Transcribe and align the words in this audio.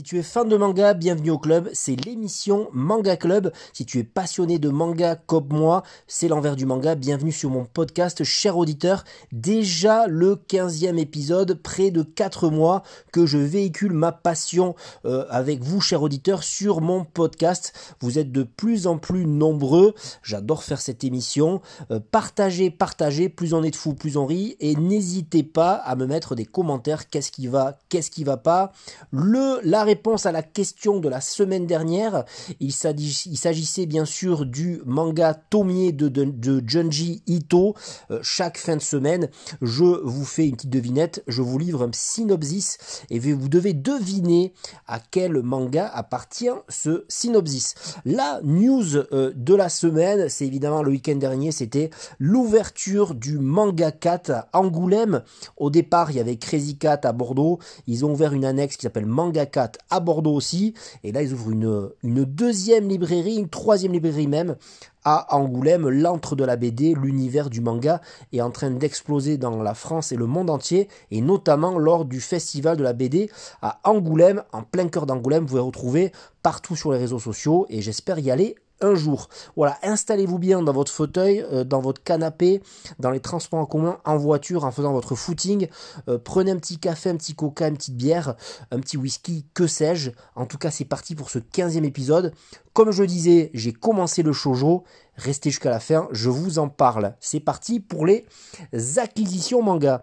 Si 0.00 0.04
tu 0.04 0.18
es 0.18 0.22
fan 0.22 0.48
de 0.48 0.56
manga, 0.56 0.94
bienvenue 0.94 1.32
au 1.32 1.36
club, 1.36 1.68
c'est 1.74 1.94
l'émission 1.94 2.70
Manga 2.72 3.18
Club. 3.18 3.52
Si 3.74 3.84
tu 3.84 3.98
es 3.98 4.02
passionné 4.02 4.58
de 4.58 4.70
manga 4.70 5.14
comme 5.14 5.48
moi, 5.50 5.82
c'est 6.06 6.26
l'envers 6.26 6.56
du 6.56 6.64
manga, 6.64 6.94
bienvenue 6.94 7.32
sur 7.32 7.50
mon 7.50 7.66
podcast, 7.66 8.24
cher 8.24 8.56
auditeur. 8.56 9.04
Déjà 9.30 10.06
le 10.06 10.36
15e 10.36 10.96
épisode, 10.96 11.52
près 11.52 11.90
de 11.90 12.02
4 12.02 12.48
mois 12.48 12.82
que 13.12 13.26
je 13.26 13.36
véhicule 13.36 13.92
ma 13.92 14.10
passion 14.10 14.74
euh, 15.04 15.26
avec 15.28 15.62
vous, 15.62 15.82
cher 15.82 16.02
auditeur, 16.02 16.44
sur 16.44 16.80
mon 16.80 17.04
podcast. 17.04 17.74
Vous 18.00 18.18
êtes 18.18 18.32
de 18.32 18.44
plus 18.44 18.86
en 18.86 18.96
plus 18.96 19.26
nombreux, 19.26 19.94
j'adore 20.22 20.64
faire 20.64 20.80
cette 20.80 21.04
émission. 21.04 21.60
Euh, 21.90 22.00
partagez, 22.10 22.70
partagez, 22.70 23.28
plus 23.28 23.52
on 23.52 23.62
est 23.62 23.70
de 23.70 23.76
fous, 23.76 23.92
plus 23.92 24.16
on 24.16 24.24
rit. 24.24 24.56
Et 24.60 24.76
n'hésitez 24.76 25.42
pas 25.42 25.74
à 25.74 25.94
me 25.94 26.06
mettre 26.06 26.36
des 26.36 26.46
commentaires, 26.46 27.10
qu'est-ce 27.10 27.30
qui 27.30 27.48
va, 27.48 27.76
qu'est-ce 27.90 28.10
qui 28.10 28.24
va 28.24 28.38
pas? 28.38 28.72
Le, 29.12 29.60
la 29.62 29.89
réponse 29.90 30.24
à 30.24 30.30
la 30.30 30.44
question 30.44 31.00
de 31.00 31.08
la 31.08 31.20
semaine 31.20 31.66
dernière. 31.66 32.24
Il 32.60 32.72
s'agissait 32.72 33.86
bien 33.86 34.04
sûr 34.04 34.46
du 34.46 34.80
manga 34.86 35.34
Tomier 35.34 35.90
de, 35.90 36.06
de, 36.06 36.62
Junji 36.64 37.24
Ito. 37.26 37.74
Euh, 38.12 38.20
chaque 38.22 38.56
fin 38.56 38.76
de 38.76 38.82
semaine, 38.82 39.28
je 39.60 39.82
vous 40.04 40.24
fais 40.24 40.46
une 40.46 40.54
petite 40.54 40.70
devinette, 40.70 41.24
je 41.26 41.42
vous 41.42 41.58
livre 41.58 41.82
un 41.82 41.90
synopsis 41.92 42.78
et 43.10 43.18
vous 43.18 43.48
devez 43.48 43.72
deviner 43.72 44.52
à 44.86 45.00
quel 45.00 45.42
manga 45.42 45.90
appartient 45.92 46.56
ce 46.68 47.04
synopsis. 47.08 47.74
La 48.04 48.40
news 48.44 48.94
euh, 48.94 49.32
de 49.34 49.54
la 49.56 49.68
semaine, 49.68 50.28
c'est 50.28 50.46
évidemment 50.46 50.84
le 50.84 50.92
week-end 50.92 51.16
dernier, 51.16 51.50
c'était 51.50 51.90
l'ouverture 52.20 53.16
du 53.16 53.40
Manga 53.40 53.90
4 53.90 54.30
à 54.30 54.48
Angoulême. 54.52 55.24
Au 55.56 55.68
départ, 55.68 56.12
il 56.12 56.18
y 56.18 56.20
avait 56.20 56.36
Crazy 56.36 56.78
Cat 56.78 57.00
à 57.02 57.10
Bordeaux. 57.10 57.58
Ils 57.88 58.04
ont 58.04 58.12
ouvert 58.12 58.34
une 58.34 58.44
annexe 58.44 58.76
qui 58.76 58.82
s'appelle 58.82 59.06
Manga 59.06 59.46
4 59.46 59.79
à 59.88 60.00
Bordeaux 60.00 60.34
aussi. 60.34 60.74
Et 61.04 61.12
là, 61.12 61.22
ils 61.22 61.32
ouvrent 61.32 61.50
une, 61.50 62.24
deuxième 62.24 62.88
librairie, 62.88 63.36
une 63.36 63.48
troisième 63.48 63.92
librairie 63.92 64.26
même 64.26 64.56
à 65.04 65.34
Angoulême, 65.34 65.88
l'antre 65.88 66.36
de 66.36 66.44
la 66.44 66.56
BD, 66.56 66.94
l'univers 66.94 67.48
du 67.48 67.62
manga 67.62 68.02
est 68.32 68.42
en 68.42 68.50
train 68.50 68.70
d'exploser 68.70 69.38
dans 69.38 69.62
la 69.62 69.72
France 69.72 70.12
et 70.12 70.16
le 70.16 70.26
monde 70.26 70.50
entier, 70.50 70.88
et 71.10 71.22
notamment 71.22 71.78
lors 71.78 72.04
du 72.04 72.20
festival 72.20 72.76
de 72.76 72.82
la 72.82 72.92
BD 72.92 73.30
à 73.62 73.80
Angoulême, 73.84 74.42
en 74.52 74.62
plein 74.62 74.88
cœur 74.88 75.06
d'Angoulême, 75.06 75.44
vous 75.44 75.48
pouvez 75.48 75.60
retrouver 75.60 76.12
partout 76.42 76.76
sur 76.76 76.92
les 76.92 76.98
réseaux 76.98 77.18
sociaux, 77.18 77.66
et 77.70 77.80
j'espère 77.80 78.18
y 78.18 78.30
aller 78.30 78.56
un 78.80 78.94
jour. 78.94 79.28
Voilà, 79.56 79.78
installez-vous 79.82 80.38
bien 80.38 80.62
dans 80.62 80.72
votre 80.72 80.92
fauteuil, 80.92 81.44
euh, 81.52 81.64
dans 81.64 81.80
votre 81.80 82.02
canapé, 82.02 82.62
dans 82.98 83.10
les 83.10 83.20
transports 83.20 83.60
en 83.60 83.66
commun, 83.66 83.98
en 84.04 84.16
voiture, 84.16 84.64
en 84.64 84.70
faisant 84.70 84.92
votre 84.92 85.14
footing. 85.14 85.68
Euh, 86.08 86.18
prenez 86.22 86.50
un 86.50 86.56
petit 86.56 86.78
café, 86.78 87.10
un 87.10 87.16
petit 87.16 87.34
coca, 87.34 87.68
une 87.68 87.76
petite 87.76 87.96
bière, 87.96 88.34
un 88.70 88.80
petit 88.80 88.96
whisky, 88.96 89.46
que 89.54 89.66
sais-je. 89.66 90.10
En 90.34 90.46
tout 90.46 90.58
cas, 90.58 90.70
c'est 90.70 90.84
parti 90.84 91.14
pour 91.14 91.30
ce 91.30 91.38
15e 91.38 91.84
épisode. 91.84 92.32
Comme 92.72 92.92
je 92.92 93.04
disais, 93.04 93.50
j'ai 93.54 93.72
commencé 93.72 94.22
le 94.22 94.32
shoujo. 94.32 94.84
Restez 95.16 95.50
jusqu'à 95.50 95.70
la 95.70 95.80
fin, 95.80 96.08
je 96.12 96.30
vous 96.30 96.58
en 96.58 96.68
parle. 96.68 97.14
C'est 97.20 97.40
parti 97.40 97.80
pour 97.80 98.06
les 98.06 98.26
acquisitions 98.96 99.62
manga. 99.62 100.02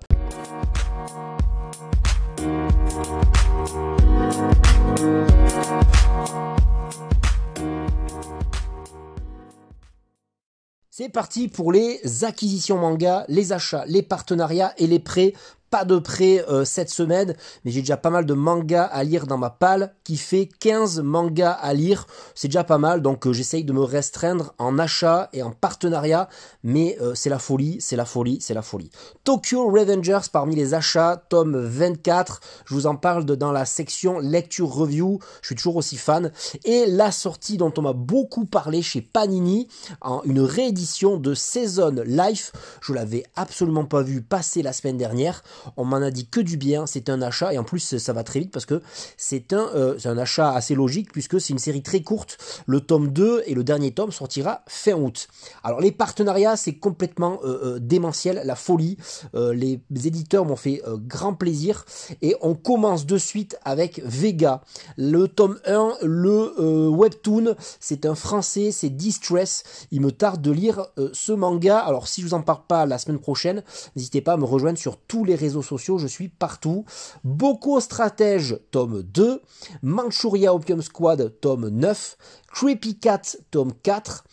C'est 10.99 11.09
parti 11.09 11.47
pour 11.47 11.71
les 11.71 12.01
acquisitions 12.23 12.79
manga, 12.79 13.23
les 13.27 13.53
achats, 13.53 13.83
les 13.85 14.01
partenariats 14.01 14.73
et 14.79 14.87
les 14.87 14.97
prêts 14.97 15.35
pas 15.69 15.85
de 15.85 15.99
prêt 15.99 16.45
euh, 16.49 16.65
cette 16.65 16.89
semaine, 16.89 17.35
mais 17.63 17.71
j'ai 17.71 17.81
déjà 17.81 17.97
pas 17.97 18.09
mal 18.09 18.25
de 18.25 18.33
mangas 18.33 18.83
à 18.83 19.03
lire 19.03 19.27
dans 19.27 19.37
ma 19.37 19.49
palle 19.49 19.93
qui 20.03 20.17
fait 20.17 20.49
15 20.59 21.01
mangas 21.01 21.51
à 21.51 21.73
lire. 21.73 22.07
C'est 22.35 22.47
déjà 22.47 22.63
pas 22.63 22.77
mal, 22.77 23.01
donc 23.01 23.27
euh, 23.27 23.33
j'essaye 23.33 23.63
de 23.63 23.73
me 23.73 23.81
restreindre 23.81 24.53
en 24.57 24.79
achat 24.79 25.29
et 25.33 25.43
en 25.43 25.51
partenariat, 25.51 26.29
mais 26.63 26.97
euh, 27.01 27.15
c'est 27.15 27.29
la 27.29 27.39
folie, 27.39 27.77
c'est 27.79 27.95
la 27.95 28.05
folie, 28.05 28.39
c'est 28.41 28.53
la 28.53 28.61
folie. 28.61 28.89
Tokyo 29.23 29.67
Revengers 29.69 30.29
parmi 30.31 30.55
les 30.55 30.73
achats, 30.73 31.21
tome 31.29 31.57
24, 31.57 32.39
je 32.65 32.73
vous 32.73 32.87
en 32.87 32.95
parle 32.95 33.25
dans 33.25 33.51
la 33.51 33.65
section 33.65 34.19
lecture 34.19 34.69
review, 34.69 35.19
je 35.41 35.47
suis 35.47 35.55
toujours 35.55 35.75
aussi 35.75 35.97
fan. 35.97 36.31
Et 36.63 36.85
la 36.85 37.11
sortie 37.11 37.57
dont 37.57 37.73
on 37.77 37.81
m'a 37.81 37.93
beaucoup 37.93 38.45
parlé 38.45 38.81
chez 38.81 39.01
Panini, 39.01 39.67
en 40.01 40.21
une 40.23 40.39
réédition 40.39 41.17
de 41.17 41.33
Season 41.33 41.95
Life, 42.05 42.51
je 42.81 42.93
l'avais 42.93 43.23
absolument 43.35 43.85
pas 43.85 44.01
vu 44.01 44.21
passer 44.21 44.61
la 44.61 44.73
semaine 44.73 44.97
dernière. 44.97 45.43
On 45.75 45.85
m'en 45.85 45.97
a 45.97 46.11
dit 46.11 46.27
que 46.27 46.39
du 46.39 46.57
bien. 46.57 46.85
C'est 46.85 47.09
un 47.09 47.21
achat 47.21 47.53
et 47.53 47.57
en 47.57 47.63
plus 47.63 47.97
ça 47.97 48.13
va 48.13 48.23
très 48.23 48.39
vite 48.39 48.51
parce 48.51 48.65
que 48.65 48.81
c'est 49.17 49.53
un, 49.53 49.67
euh, 49.75 50.17
achat 50.17 50.51
assez 50.53 50.75
logique 50.75 51.11
puisque 51.11 51.39
c'est 51.39 51.53
une 51.53 51.59
série 51.59 51.83
très 51.83 52.01
courte. 52.01 52.37
Le 52.65 52.81
tome 52.81 53.09
2 53.09 53.43
et 53.45 53.53
le 53.53 53.63
dernier 53.63 53.91
tome 53.91 54.11
sortira 54.11 54.63
fin 54.67 54.93
août. 54.93 55.27
Alors 55.63 55.81
les 55.81 55.91
partenariats 55.91 56.55
c'est 56.55 56.75
complètement 56.75 57.39
euh, 57.43 57.75
euh, 57.75 57.79
démentiel, 57.79 58.41
la 58.45 58.55
folie. 58.55 58.97
les 59.33 59.81
éditeurs 59.91 60.45
m'ont 60.45 60.55
fait 60.55 60.81
grand 61.07 61.33
plaisir 61.33 61.85
et 62.21 62.35
on 62.41 62.55
commence 62.55 63.05
de 63.05 63.17
suite 63.17 63.57
avec 63.65 64.01
Vega. 64.03 64.61
Le 64.97 65.27
tome 65.27 65.59
1, 65.65 65.93
le 66.03 66.89
webtoon, 66.89 67.55
c'est 67.79 68.05
un 68.05 68.15
français, 68.15 68.71
c'est 68.71 68.89
Distress. 68.89 69.63
Il 69.91 70.01
me 70.01 70.11
tarde 70.11 70.41
de 70.41 70.51
lire 70.51 70.87
ce 71.13 71.31
manga. 71.31 71.77
Alors 71.79 72.07
si 72.07 72.21
je 72.21 72.27
vous 72.27 72.33
en 72.33 72.41
parle 72.41 72.61
pas 72.67 72.85
la 72.85 72.97
semaine 72.97 73.19
prochaine, 73.19 73.63
n'hésitez 73.95 74.21
pas 74.21 74.33
à 74.33 74.37
me 74.37 74.45
rejoindre 74.45 74.77
sur 74.77 74.97
tous 74.97 75.23
les 75.23 75.35
réseaux 75.35 75.46
sociaux, 75.49 75.97
je 75.97 76.07
suis 76.07 76.29
partout. 76.29 76.85
Boko 77.23 77.79
Stratège, 77.79 78.59
tome 78.71 79.01
2. 79.03 79.41
Manchuria 79.81 80.53
Opium 80.53 80.81
Squad, 80.81 81.39
tome 81.41 81.69
9. 81.69 82.17
Creepy 82.47 82.99
Cat, 82.99 83.37
tome 83.51 83.73
4. 83.83 84.23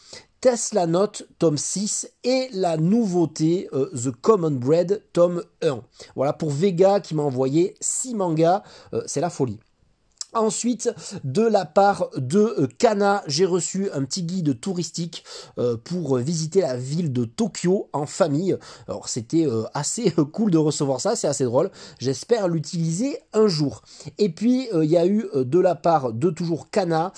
Tesla 0.44 0.86
Note, 0.86 1.26
tome 1.38 1.56
6, 1.56 2.10
et 2.22 2.50
la 2.52 2.76
nouveauté, 2.76 3.66
euh, 3.72 3.90
The 3.94 4.10
Common 4.10 4.50
Bread, 4.50 5.02
tome 5.14 5.42
1. 5.62 5.80
Voilà 6.16 6.34
pour 6.34 6.50
Vega 6.50 7.00
qui 7.00 7.14
m'a 7.14 7.22
envoyé 7.22 7.74
6 7.80 8.14
mangas, 8.14 8.62
euh, 8.92 9.02
c'est 9.06 9.22
la 9.22 9.30
folie. 9.30 9.58
Ensuite, 10.34 10.90
de 11.22 11.42
la 11.42 11.64
part 11.64 12.10
de 12.16 12.40
euh, 12.40 12.68
Kana, 12.78 13.22
j'ai 13.26 13.44
reçu 13.44 13.88
un 13.92 14.04
petit 14.04 14.24
guide 14.24 14.60
touristique 14.60 15.24
euh, 15.58 15.76
pour 15.76 16.16
visiter 16.18 16.60
la 16.60 16.76
ville 16.76 17.12
de 17.12 17.24
Tokyo 17.24 17.88
en 17.92 18.06
famille. 18.06 18.56
Alors 18.88 19.08
c'était 19.08 19.46
euh, 19.46 19.62
assez 19.74 20.10
cool 20.32 20.50
de 20.50 20.58
recevoir 20.58 21.00
ça, 21.00 21.14
c'est 21.14 21.28
assez 21.28 21.44
drôle. 21.44 21.70
J'espère 21.98 22.48
l'utiliser 22.48 23.18
un 23.32 23.46
jour. 23.46 23.82
Et 24.18 24.28
puis 24.28 24.68
il 24.74 24.90
y 24.90 24.96
a 24.96 25.06
eu 25.06 25.26
de 25.34 25.58
la 25.58 25.74
part 25.74 26.12
de 26.12 26.30
toujours 26.30 26.70
Kana, 26.70 27.12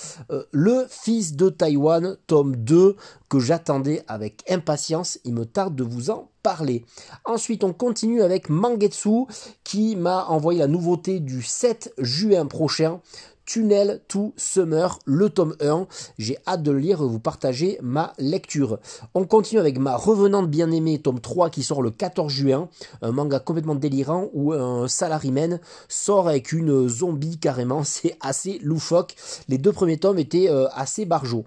le 0.53 0.87
fils 0.88 1.34
de 1.37 1.49
Taïwan, 1.49 2.16
tome 2.26 2.56
2, 2.56 2.97
que 3.28 3.38
j'attendais 3.38 4.03
avec 4.09 4.44
impatience. 4.50 5.19
Il 5.25 5.34
me 5.34 5.44
tarde 5.44 5.75
de 5.75 5.84
vous 5.84 6.10
en 6.10 6.31
parler. 6.42 6.84
Ensuite, 7.25 7.64
on 7.64 7.72
continue 7.72 8.22
avec 8.22 8.48
Mangetsu 8.48 9.26
qui 9.64 9.97
m'a 9.97 10.25
envoyé 10.26 10.60
la 10.60 10.69
nouveauté 10.69 11.20
du 11.20 11.42
7 11.42 11.94
juin 11.98 12.47
prochain. 12.47 13.00
Tunnel 13.47 14.01
to 14.09 14.34
Summer, 14.37 14.99
le 15.05 15.31
tome 15.31 15.55
1. 15.61 15.87
J'ai 16.19 16.37
hâte 16.49 16.65
de 16.65 16.73
le 16.73 16.81
lire 16.81 17.05
vous 17.05 17.21
partager 17.21 17.79
ma 17.81 18.12
lecture. 18.19 18.79
On 19.15 19.25
continue 19.25 19.61
avec 19.61 19.79
ma 19.79 19.97
revenante 19.97 20.51
bien-aimée, 20.51 20.99
tome 20.99 21.21
3, 21.21 21.51
qui 21.51 21.62
sort 21.62 21.81
le 21.81 21.93
14 21.93 22.31
juin. 22.31 22.69
Un 23.03 23.12
manga 23.12 23.39
complètement 23.39 23.77
délirant 23.77 24.29
où 24.35 24.53
un 24.53 24.89
salaryman 24.89 25.61
sort 25.89 26.29
avec 26.29 26.53
une 26.53 26.89
zombie 26.89 27.39
carrément. 27.39 27.85
C'est 27.85 28.17
assez 28.21 28.59
loufoque. 28.62 29.15
Les 29.49 29.59
deux 29.59 29.73
premiers 29.73 29.99
tomes 29.99 30.19
étaient 30.19 30.51
euh, 30.51 30.67
assez 30.75 31.06
barjots. 31.06 31.44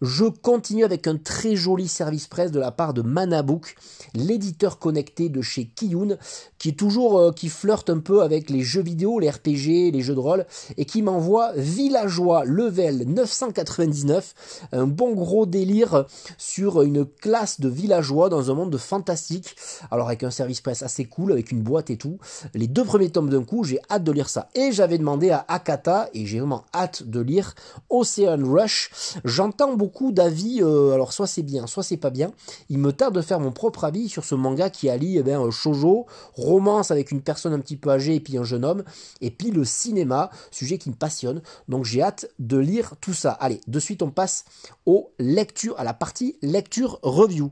Je 0.00 0.24
continue 0.24 0.84
avec 0.84 1.06
un 1.06 1.18
très 1.18 1.54
joli 1.54 1.86
service 1.86 2.28
presse 2.28 2.50
de 2.50 2.60
la 2.60 2.72
part 2.72 2.94
de 2.94 3.02
Manabook, 3.02 3.76
l'éditeur 4.14 4.78
connecté 4.78 5.28
de 5.28 5.42
chez 5.42 5.66
Kiyun, 5.66 6.16
qui 6.58 6.70
est 6.70 6.78
toujours, 6.78 7.18
euh, 7.18 7.30
qui 7.30 7.50
flirte 7.50 7.90
un 7.90 7.98
peu 7.98 8.22
avec 8.22 8.48
les 8.48 8.62
jeux 8.62 8.82
vidéo, 8.82 9.18
les 9.18 9.28
RPG, 9.28 9.92
les 9.92 10.00
jeux 10.00 10.14
de 10.14 10.20
rôle, 10.20 10.46
et 10.78 10.86
qui 10.86 11.02
m'envoie 11.02 11.41
Villageois 11.56 12.44
Level 12.44 13.04
999, 13.06 14.34
un 14.72 14.86
bon 14.86 15.14
gros 15.14 15.46
délire 15.46 16.06
sur 16.38 16.82
une 16.82 17.04
classe 17.04 17.60
de 17.60 17.68
villageois 17.68 18.28
dans 18.28 18.50
un 18.50 18.54
monde 18.54 18.76
fantastique. 18.76 19.56
Alors 19.90 20.06
avec 20.08 20.22
un 20.22 20.30
service 20.30 20.60
presse 20.60 20.82
assez 20.82 21.04
cool, 21.04 21.32
avec 21.32 21.50
une 21.50 21.62
boîte 21.62 21.90
et 21.90 21.96
tout. 21.96 22.18
Les 22.54 22.66
deux 22.66 22.84
premiers 22.84 23.10
tomes 23.10 23.30
d'un 23.30 23.44
coup, 23.44 23.64
j'ai 23.64 23.80
hâte 23.90 24.04
de 24.04 24.12
lire 24.12 24.28
ça. 24.28 24.48
Et 24.54 24.72
j'avais 24.72 24.98
demandé 24.98 25.30
à 25.30 25.44
Akata, 25.48 26.08
et 26.14 26.26
j'ai 26.26 26.38
vraiment 26.38 26.64
hâte 26.74 27.02
de 27.04 27.20
lire 27.20 27.54
Ocean 27.90 28.42
Rush. 28.44 28.90
J'entends 29.24 29.74
beaucoup 29.74 30.12
d'avis, 30.12 30.60
euh, 30.62 30.92
alors 30.92 31.12
soit 31.12 31.26
c'est 31.26 31.42
bien, 31.42 31.66
soit 31.66 31.82
c'est 31.82 31.96
pas 31.96 32.10
bien. 32.10 32.32
Il 32.68 32.78
me 32.78 32.92
tarde 32.92 33.14
de 33.14 33.22
faire 33.22 33.40
mon 33.40 33.52
propre 33.52 33.84
avis 33.84 34.08
sur 34.08 34.24
ce 34.24 34.34
manga 34.34 34.70
qui 34.70 34.88
allie 34.88 35.18
eh 35.18 35.22
bien, 35.22 35.50
shoujo, 35.50 36.06
romance 36.34 36.90
avec 36.90 37.10
une 37.10 37.22
personne 37.22 37.52
un 37.52 37.60
petit 37.60 37.76
peu 37.76 37.90
âgée 37.90 38.16
et 38.16 38.20
puis 38.20 38.36
un 38.38 38.44
jeune 38.44 38.64
homme, 38.64 38.84
et 39.20 39.30
puis 39.30 39.50
le 39.50 39.64
cinéma, 39.64 40.30
sujet 40.50 40.78
qui 40.78 40.90
me 40.90 40.94
passionne 40.94 41.31
donc 41.68 41.84
j'ai 41.84 42.02
hâte 42.02 42.28
de 42.38 42.58
lire 42.58 42.94
tout 43.00 43.14
ça. 43.14 43.32
Allez, 43.32 43.60
de 43.66 43.78
suite 43.78 44.02
on 44.02 44.10
passe 44.10 44.44
aux 44.86 45.12
lectures, 45.18 45.78
à 45.78 45.84
la 45.84 45.94
partie 45.94 46.36
lecture 46.42 46.98
review. 47.02 47.50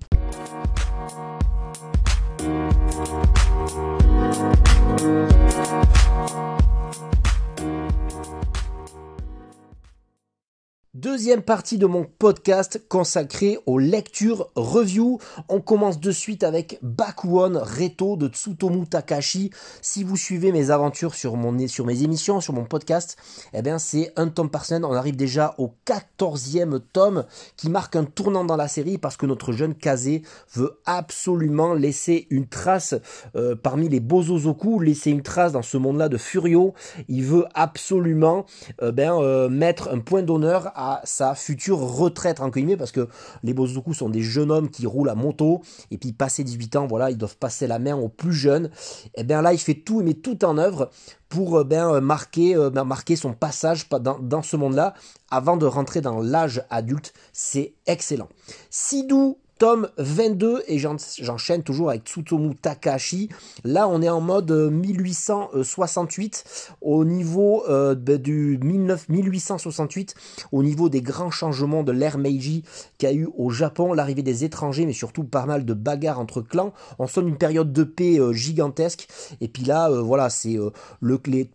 Deuxième 10.95 11.43
partie 11.43 11.79
de 11.79 11.87
mon 11.87 12.05
podcast 12.05 12.83
consacré 12.89 13.61
aux 13.65 13.79
lectures 13.79 14.51
review. 14.57 15.21
On 15.49 15.61
commence 15.61 16.01
de 16.01 16.11
suite 16.11 16.43
avec 16.43 16.81
Bakuon 16.83 17.61
Reto 17.63 18.17
de 18.17 18.27
Tsutomu 18.27 18.89
Takashi. 18.89 19.53
Si 19.83 20.03
vous 20.03 20.17
suivez 20.17 20.51
mes 20.51 20.73
aventures 20.73 21.15
sur, 21.15 21.37
mon, 21.37 21.57
sur 21.69 21.87
mes 21.87 22.03
émissions, 22.03 22.41
sur 22.41 22.55
mon 22.55 22.65
podcast, 22.65 23.17
eh 23.53 23.63
bien 23.63 23.79
c'est 23.79 24.13
un 24.17 24.27
tome 24.27 24.51
par 24.51 24.65
semaine. 24.65 24.85
On 24.85 24.93
arrive 24.93 25.15
déjà 25.15 25.55
au 25.59 25.73
quatorzième 25.85 26.81
tome 26.93 27.25
qui 27.57 27.71
marque 27.71 27.95
un 27.95 28.03
tournant 28.03 28.45
dans 28.45 28.57
la 28.57 28.67
série 28.67 28.99
parce 28.99 29.17
que 29.17 29.27
notre 29.27 29.53
jeune 29.53 29.77
Kaze 29.77 30.11
veut 30.53 30.81
absolument 30.87 31.73
laisser 31.73 32.27
une 32.31 32.49
trace 32.49 32.97
euh, 33.37 33.55
parmi 33.55 33.89
les 33.89 34.01
Bozozoku, 34.01 34.81
laisser 34.81 35.13
une 35.13 35.23
trace 35.23 35.53
dans 35.53 35.63
ce 35.63 35.77
monde-là 35.77 36.09
de 36.09 36.17
Furio. 36.17 36.75
Il 37.07 37.23
veut 37.23 37.47
absolument 37.55 38.45
euh, 38.83 38.91
ben, 38.91 39.13
euh, 39.21 39.49
mettre 39.49 39.89
un 39.93 40.01
point 40.01 40.25
d'honneur 40.25 40.73
sa 41.05 41.35
future 41.35 41.79
retraite, 41.79 42.41
entre 42.41 42.57
guillemets, 42.57 42.77
parce 42.77 42.93
que 42.93 43.09
les 43.43 43.55
Bozoku 43.55 43.95
sont 43.95 44.09
des 44.09 44.23
jeunes 44.23 44.51
hommes 44.51 44.71
qui 44.71 44.87
roulent 44.87 45.09
à 45.09 45.15
moto, 45.15 45.63
et 45.91 45.99
puis 45.99 46.13
passé 46.13 46.45
18 46.45 46.77
ans, 46.77 46.87
voilà, 46.87 47.11
ils 47.11 47.19
doivent 47.19 47.37
passer 47.37 47.67
la 47.67 47.79
main 47.79 47.95
aux 47.95 48.09
plus 48.09 48.33
jeunes. 48.33 48.71
Et 49.15 49.25
bien 49.25 49.43
là, 49.43 49.53
il 49.53 49.59
fait 49.59 49.75
tout, 49.75 50.03
met 50.03 50.15
tout 50.15 50.45
en 50.45 50.59
œuvre 50.59 50.91
pour 51.29 51.59
euh, 51.59 51.65
ben, 51.65 51.95
euh, 51.95 52.01
marquer, 52.01 52.55
euh, 52.57 52.71
ben, 52.71 52.85
marquer 52.85 53.17
son 53.17 53.33
passage 53.33 53.89
dans, 53.89 54.43
ce 54.43 54.57
monde-là 54.57 54.95
avant 55.31 55.57
de 55.57 55.67
rentrer 55.67 56.01
dans 56.01 56.21
l'âge 56.21 56.63
adulte. 56.71 57.15
C'est 57.33 57.75
excellent. 57.87 58.29
Sidou 58.69 59.39
tome 59.61 59.91
22 59.99 60.63
et 60.69 60.79
j'enchaîne 60.79 61.63
toujours 61.63 61.91
avec 61.91 62.05
Tsutomu 62.05 62.55
Takahashi. 62.55 63.29
Là, 63.63 63.89
on 63.89 64.01
est 64.01 64.09
en 64.09 64.23
mode 64.23 64.51
1868 64.51 66.45
euh, 66.47 66.73
au 66.81 67.05
niveau 67.05 67.63
euh, 67.69 67.95
du 67.95 68.59
1868 68.63 70.15
au 70.53 70.63
niveau 70.63 70.89
des 70.89 71.03
grands 71.03 71.31
changements 71.31 71.83
de 71.83 71.93
l'ère 71.93 72.17
Meiji 72.17 72.65
qu'il 72.97 73.11
y 73.11 73.13
a 73.13 73.15
eu 73.15 73.29
au 73.37 73.51
Japon, 73.51 73.93
l'arrivée 73.93 74.23
des 74.23 74.45
étrangers, 74.45 74.87
mais 74.87 74.95
surtout 74.95 75.25
pas 75.25 75.45
mal 75.45 75.67
de 75.67 75.75
bagarres 75.75 76.21
entre 76.21 76.41
clans. 76.41 76.73
On 76.99 77.07
sonne 77.07 77.29
une 77.29 77.37
période 77.37 77.71
de 77.71 77.85
paix 77.85 78.19
euh, 78.19 78.33
gigantesque. 78.33 79.09
Et 79.43 79.49
puis 79.49 79.65
là, 79.65 79.91
voilà, 79.91 80.31
c'est 80.31 80.57
le 81.01 81.21
les 81.27 81.51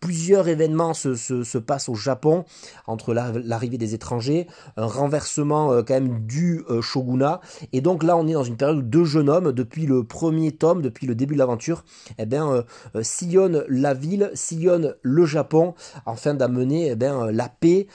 plusieurs 0.00 0.48
événements 0.48 0.94
se, 0.94 1.16
se, 1.16 1.58
passent 1.58 1.88
au 1.88 1.94
Japon 1.94 2.44
entre 2.86 3.12
l'arrivée 3.12 3.76
des 3.76 3.94
étrangers, 3.94 4.46
un 4.76 4.86
renversement 4.86 5.82
quand 5.82 5.94
même 5.94 6.24
du 6.24 6.43
euh, 6.44 6.80
shogunat. 6.82 7.40
Et 7.72 7.80
donc 7.80 8.02
là, 8.02 8.16
on 8.16 8.26
est 8.26 8.32
dans 8.32 8.44
une 8.44 8.56
période 8.56 8.78
où 8.78 8.82
deux 8.82 9.04
jeunes 9.04 9.28
hommes, 9.28 9.52
depuis 9.52 9.86
le 9.86 10.04
premier 10.04 10.52
tome, 10.52 10.82
depuis 10.82 11.06
le 11.06 11.14
début 11.14 11.34
de 11.34 11.38
l'aventure, 11.38 11.84
eh 12.18 12.26
bien, 12.26 12.50
euh, 12.50 12.62
euh, 12.96 13.02
sillonnent 13.02 13.64
la 13.68 13.94
ville, 13.94 14.30
sillonnent 14.34 14.94
le 15.02 15.24
Japon, 15.24 15.74
afin 16.06 16.34
d'amener 16.34 16.90
eh 16.90 16.96
bien, 16.96 17.30
la 17.30 17.48
paix 17.48 17.86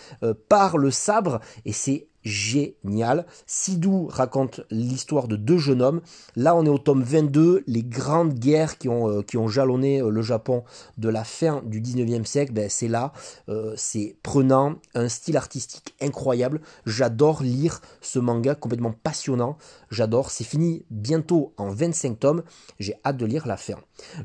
par 0.47 0.77
le 0.77 0.91
sabre. 0.91 1.39
Et 1.65 1.73
c'est 1.73 2.07
génial. 2.23 3.25
Sidou 3.47 4.07
raconte 4.07 4.61
l'histoire 4.69 5.27
de 5.27 5.35
deux 5.35 5.57
jeunes 5.57 5.81
hommes. 5.81 6.01
Là, 6.35 6.55
on 6.55 6.65
est 6.65 6.69
au 6.69 6.77
tome 6.77 7.03
22, 7.03 7.63
les 7.67 7.83
grandes 7.83 8.33
guerres 8.33 8.77
qui 8.77 8.89
ont, 8.89 9.09
euh, 9.09 9.47
jalonné 9.47 10.01
euh, 10.01 10.09
le 10.09 10.21
Japon 10.21 10.63
de 10.97 11.09
la 11.09 11.23
fin 11.23 11.61
du 11.65 11.81
19e 11.81 12.25
siècle. 12.25 12.53
Ben, 12.53 12.69
c'est 12.69 12.87
là, 12.87 13.13
euh, 13.47 13.73
c'est 13.77 14.15
prenant, 14.23 14.75
un 14.95 15.09
style 15.09 15.37
artistique 15.37 15.95
incroyable. 16.01 16.61
J'adore 16.85 17.43
lire 17.43 17.81
ce 18.01 18.19
manga 18.19 18.55
complètement 18.55 18.93
passionnant. 19.03 19.57
J'adore. 19.91 20.31
C'est 20.31 20.43
fini 20.43 20.85
bientôt 20.89 21.53
en 21.57 21.69
25 21.69 22.19
tomes. 22.19 22.43
J'ai 22.79 22.95
hâte 23.05 23.17
de 23.17 23.25
lire 23.25 23.47
la 23.47 23.57
fin. 23.57 23.75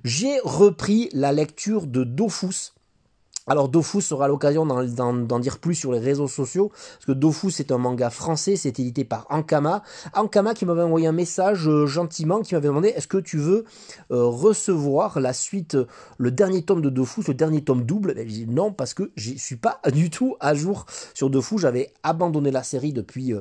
J'ai 0.05 0.38
repris 0.44 1.08
la 1.12 1.32
lecture 1.32 1.87
de 1.87 2.05
Dofus 2.05 2.73
alors 3.46 3.69
Dofus 3.69 4.00
sera 4.00 4.26
l'occasion 4.26 4.64
d'en 4.64 5.38
dire 5.38 5.58
plus 5.58 5.75
sur 5.75 5.93
les 5.93 5.99
réseaux 5.99 6.29
sociaux, 6.29 6.70
parce 6.70 7.05
que 7.06 7.12
Dofus 7.12 7.50
c'est 7.50 7.73
un 7.73 7.79
manga 7.79 8.08
français, 8.08 8.56
c'est 8.56 8.81
édité 8.81 9.05
par 9.05 9.26
Ankama. 9.29 9.82
Ankama 10.14 10.55
qui 10.55 10.64
m'avait 10.64 10.82
envoyé 10.82 11.06
un 11.06 11.12
message 11.12 11.69
euh, 11.69 11.87
gentiment, 11.87 12.41
qui 12.41 12.55
m'avait 12.55 12.69
demandé 12.69 12.88
est-ce 12.88 13.06
que 13.06 13.19
tu 13.19 13.37
veux 13.37 13.64
euh, 14.11 14.25
recevoir 14.25 15.20
la 15.20 15.35
suite, 15.35 15.76
le 16.17 16.31
dernier 16.31 16.62
tome 16.62 16.81
de 16.81 16.88
Dofus, 16.88 17.25
le 17.29 17.35
dernier 17.35 17.62
tome 17.62 17.85
double? 17.85 18.14
Ben, 18.14 18.26
J'ai 18.26 18.46
dit 18.46 18.46
non, 18.46 18.73
parce 18.73 18.94
que 18.94 19.11
je 19.14 19.35
suis 19.37 19.56
pas 19.56 19.79
du 19.93 20.08
tout 20.08 20.37
à 20.41 20.55
jour 20.55 20.87
sur 21.12 21.29
Dofus, 21.29 21.58
j'avais 21.58 21.93
abandonné 22.02 22.50
la 22.50 22.62
série 22.62 22.94
depuis 22.94 23.35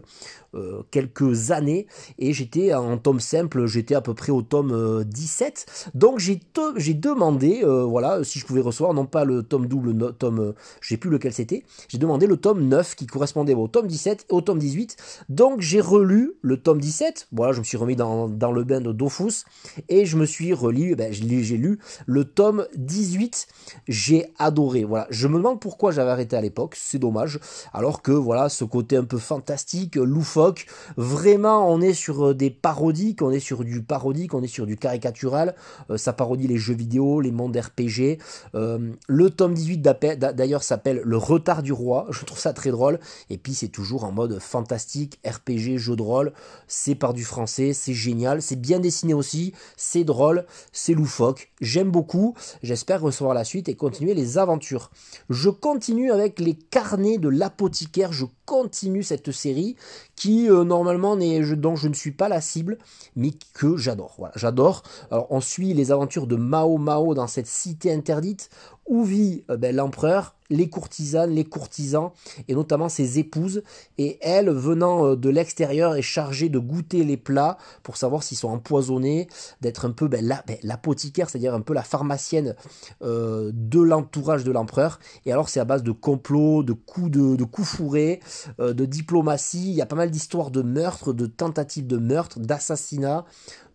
euh, 0.54 0.84
quelques 0.92 1.52
années, 1.52 1.88
et 2.20 2.34
j'étais 2.34 2.74
en 2.74 2.98
tome 2.98 3.22
simple, 3.22 3.68
j'étais 3.68 3.96
à 3.96 4.02
peu 4.02 4.14
près 4.14 4.34
au 4.34 4.42
tome 4.42 5.06
17, 5.06 5.92
donc 5.94 6.20
j'ai 6.20 6.94
demandé, 6.94 7.64
voilà, 7.64 8.24
si 8.26 8.40
je 8.40 8.46
pouvais 8.46 8.62
recevoir 8.62 8.94
non 8.94 9.06
pas 9.06 9.24
le 9.24 9.44
tome 9.44 9.68
double 9.68 9.93
tome, 10.00 10.40
euh, 10.40 10.54
j'ai 10.82 10.98
plus 10.98 11.10
lequel 11.10 11.34
c'était, 11.34 11.64
j'ai 11.88 11.98
demandé 11.98 12.28
le 12.28 12.38
tome 12.38 12.68
9 12.68 12.96
qui 12.96 13.06
correspondait 13.06 13.54
au 13.54 13.68
tome 13.68 13.88
17 13.88 14.28
et 14.30 14.34
au 14.34 14.42
tome 14.42 14.60
18. 14.60 14.98
Donc 15.30 15.62
j'ai 15.62 15.82
relu 15.82 16.34
le 16.42 16.58
tome 16.58 16.80
17, 16.80 17.28
voilà, 17.32 17.54
je 17.54 17.60
me 17.60 17.64
suis 17.64 17.78
remis 17.78 17.96
dans, 17.96 18.28
le 18.28 18.64
bain 18.64 18.82
de 18.82 18.92
Dofus 18.92 19.46
et 19.90 20.06
je 20.06 20.18
me 20.18 20.26
suis 20.26 20.54
relu, 20.54 20.96
ben, 20.96 21.12
j'ai 21.12 21.58
lu 21.58 21.80
le 22.06 22.26
tome 22.26 22.68
18, 22.76 23.48
j'ai 23.88 24.28
adoré, 24.38 24.84
voilà. 24.84 25.08
Je 25.10 25.28
me 25.28 25.38
demande 25.38 25.60
pourquoi 25.60 25.92
j'avais 25.92 26.12
arrêté 26.12 26.36
à 26.36 26.42
l'époque, 26.42 26.76
c'est 26.78 27.00
dommage, 27.00 27.40
alors 27.74 28.02
que 28.02 28.12
voilà, 28.12 28.50
ce 28.50 28.64
côté 28.64 28.98
un 28.98 29.04
peu 29.04 29.18
fantastique, 29.18 29.96
loufoque, 29.96 30.66
vraiment 30.98 31.72
on 31.72 31.82
est 31.82 31.94
sur 31.94 32.30
euh, 32.30 32.34
des 32.34 32.50
parodies, 32.50 33.16
on 33.22 33.32
est 33.32 33.40
sur 33.40 33.64
du 33.64 33.82
parodique, 33.84 34.34
on 34.34 34.44
est 34.44 34.48
sur 34.48 34.66
du 34.66 34.78
caricatural, 34.78 35.56
euh, 35.90 35.98
ça 35.98 36.14
parodie 36.14 36.48
les 36.48 36.58
jeux 36.58 36.74
vidéo, 36.74 37.22
les 37.22 37.32
mondes 37.32 37.56
RPG, 37.56 38.18
le 38.54 39.30
tome 39.30 39.54
18 39.54 39.78
d'ailleurs 39.84 40.64
s'appelle 40.64 41.02
Le 41.04 41.18
retard 41.18 41.64
du 41.64 41.74
roi. 41.74 42.08
Je 42.10 42.26
trouve 42.26 42.40
ça 42.40 42.54
très 42.54 42.72
drôle. 42.72 43.00
Et 43.30 43.38
puis 43.38 43.54
c'est 43.54 43.68
toujours 43.68 44.04
en 44.04 44.12
mode 44.12 44.40
fantastique, 44.40 45.20
RPG, 45.26 45.78
jeu 45.78 45.96
de 45.96 46.02
rôle. 46.02 46.34
C'est 46.68 46.96
par 46.96 47.14
du 47.14 47.24
français, 47.24 47.74
c'est 47.74 47.94
génial. 47.94 48.42
C'est 48.42 48.56
bien 48.56 48.80
dessiné 48.80 49.14
aussi. 49.14 49.54
C'est 49.78 50.04
drôle, 50.04 50.46
c'est 50.72 50.94
loufoque. 50.94 51.52
J'aime 51.62 51.92
beaucoup. 51.92 52.34
J'espère 52.64 53.02
recevoir 53.02 53.34
la 53.34 53.44
suite 53.44 53.70
et 53.70 53.76
continuer 53.76 54.14
les 54.14 54.38
aventures. 54.38 54.92
Je 55.30 55.50
continue 55.50 56.12
avec 56.12 56.40
les 56.40 56.56
carnets 56.56 57.18
de 57.18 57.30
l'apothicaire. 57.30 58.12
Je 58.12 58.26
continue 58.46 59.04
cette 59.04 59.32
série 59.32 59.76
qui 60.16 60.50
euh, 60.50 60.64
normalement 60.64 61.16
n'est 61.16 61.42
dont 61.56 61.76
je 61.76 61.88
ne 61.88 61.94
suis 61.94 62.12
pas 62.12 62.30
la 62.30 62.42
cible 62.42 62.78
mais 63.16 63.32
que 63.54 63.78
j'adore 63.78 64.30
j'adore 64.36 64.84
alors 65.12 65.28
on 65.30 65.42
suit 65.42 65.74
les 65.74 65.92
aventures 65.92 66.28
de 66.28 66.36
Mao 66.36 66.78
Mao 66.78 67.14
dans 67.14 67.28
cette 67.28 67.48
cité 67.48 67.94
interdite 67.94 68.50
où 68.88 69.04
vit 69.04 69.44
euh, 69.50 69.58
ben, 69.58 69.76
l'empereur, 69.76 70.36
les 70.50 70.70
courtisanes, 70.70 71.32
les 71.32 71.46
courtisans, 71.46 72.12
et 72.48 72.54
notamment 72.54 72.90
ses 72.90 73.18
épouses. 73.18 73.64
Et 73.98 74.18
elle, 74.22 74.50
venant 74.50 75.06
euh, 75.06 75.16
de 75.16 75.30
l'extérieur, 75.30 75.96
est 75.96 76.02
chargée 76.02 76.50
de 76.50 76.60
goûter 76.60 77.04
les 77.04 77.18
plats 77.18 77.58
pour 77.82 77.98
savoir 77.98 78.24
s'ils 78.24 78.38
sont 78.38 78.50
empoisonnés, 78.50 79.28
d'être 79.62 79.86
un 79.86 79.92
peu 79.92 80.08
ben, 80.08 80.26
ben, 80.46 80.58
l'apothicaire, 80.64 81.30
c'est-à-dire 81.30 81.54
un 81.54 81.62
peu 81.62 81.74
la 81.74 81.84
pharmacienne 81.84 82.56
euh, 83.02 83.52
de 83.54 83.80
l'entourage 83.80 84.44
de 84.44 84.52
l'empereur. 84.52 85.00
Et 85.26 85.32
alors 85.32 85.50
c'est 85.50 85.60
à 85.60 85.66
base 85.66 85.84
de 85.84 85.92
complots, 85.92 86.64
de 86.64 86.74
coups 86.74 87.12
de, 87.12 87.44
coups 87.44 87.68
fourrés, 87.68 88.20
de 88.60 88.86
diplomatie. 88.86 89.70
Il 89.70 89.76
y 89.76 89.82
a 89.82 89.86
pas 89.86 89.96
mal 89.96 90.12
d'histoires 90.12 90.52
de 90.52 90.62
meurtres, 90.62 91.14
de 91.14 91.26
tentatives 91.26 91.88
de 91.88 91.98
meurtre, 91.98 92.40
d'assassinats, 92.40 93.26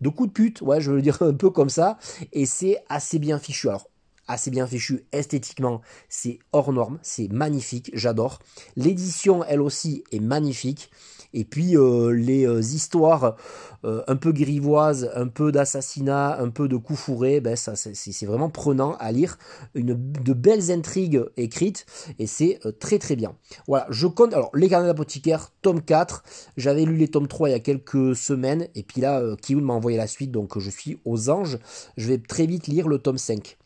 de 0.01 0.09
coups 0.09 0.29
de 0.29 0.33
pute, 0.33 0.61
ouais, 0.61 0.81
je 0.81 0.91
veux 0.91 1.01
dire 1.01 1.17
un 1.21 1.33
peu 1.33 1.49
comme 1.49 1.69
ça. 1.69 1.97
Et 2.31 2.45
c'est 2.45 2.83
assez 2.89 3.19
bien 3.19 3.39
fichu. 3.39 3.69
Alors 3.69 3.89
assez 4.29 4.51
bien 4.51 4.65
fichu 4.67 5.05
esthétiquement, 5.11 5.81
c'est 6.07 6.39
hors 6.53 6.71
norme, 6.71 6.99
c'est 7.01 7.29
magnifique, 7.31 7.91
j'adore. 7.93 8.39
L'édition, 8.77 9.43
elle 9.43 9.61
aussi, 9.61 10.03
est 10.11 10.19
magnifique. 10.19 10.89
Et 11.33 11.43
puis 11.43 11.77
euh, 11.77 12.09
les 12.11 12.47
euh, 12.47 12.59
histoires 12.59 13.35
euh, 13.85 14.01
un 14.07 14.15
peu 14.15 14.31
grivoises, 14.31 15.11
un 15.13 15.27
peu 15.27 15.51
d'assassinat, 15.51 16.39
un 16.39 16.49
peu 16.49 16.67
de 16.67 16.75
coups 16.75 16.99
fourrés, 16.99 17.39
ben 17.39 17.55
c'est 17.55 18.25
vraiment 18.25 18.49
prenant 18.49 18.95
à 18.99 19.11
lire. 19.11 19.37
De 19.75 20.33
belles 20.33 20.71
intrigues 20.71 21.23
écrites 21.37 21.85
et 22.17 22.25
c'est 22.25 22.59
très 22.79 22.97
très 22.97 23.15
bien. 23.15 23.35
Voilà, 23.67 23.85
je 23.89 24.07
compte. 24.07 24.33
Alors, 24.33 24.49
Les 24.55 24.69
Carnets 24.69 24.87
d'apothicaire, 24.87 25.51
tome 25.61 25.81
4. 25.81 26.23
J'avais 26.57 26.85
lu 26.85 26.95
les 26.95 27.07
tomes 27.07 27.27
3 27.27 27.49
il 27.49 27.51
y 27.51 27.55
a 27.55 27.59
quelques 27.59 28.15
semaines. 28.15 28.67
Et 28.75 28.83
puis 28.83 29.01
là, 29.01 29.23
Kiyun 29.41 29.61
m'a 29.61 29.73
envoyé 29.73 29.97
la 29.97 30.07
suite, 30.07 30.31
donc 30.31 30.57
je 30.57 30.69
suis 30.69 30.99
aux 31.05 31.29
anges. 31.29 31.59
Je 31.95 32.07
vais 32.07 32.17
très 32.17 32.47
vite 32.47 32.67
lire 32.67 32.87
le 32.87 32.97
tome 32.97 33.17
5. 33.17 33.58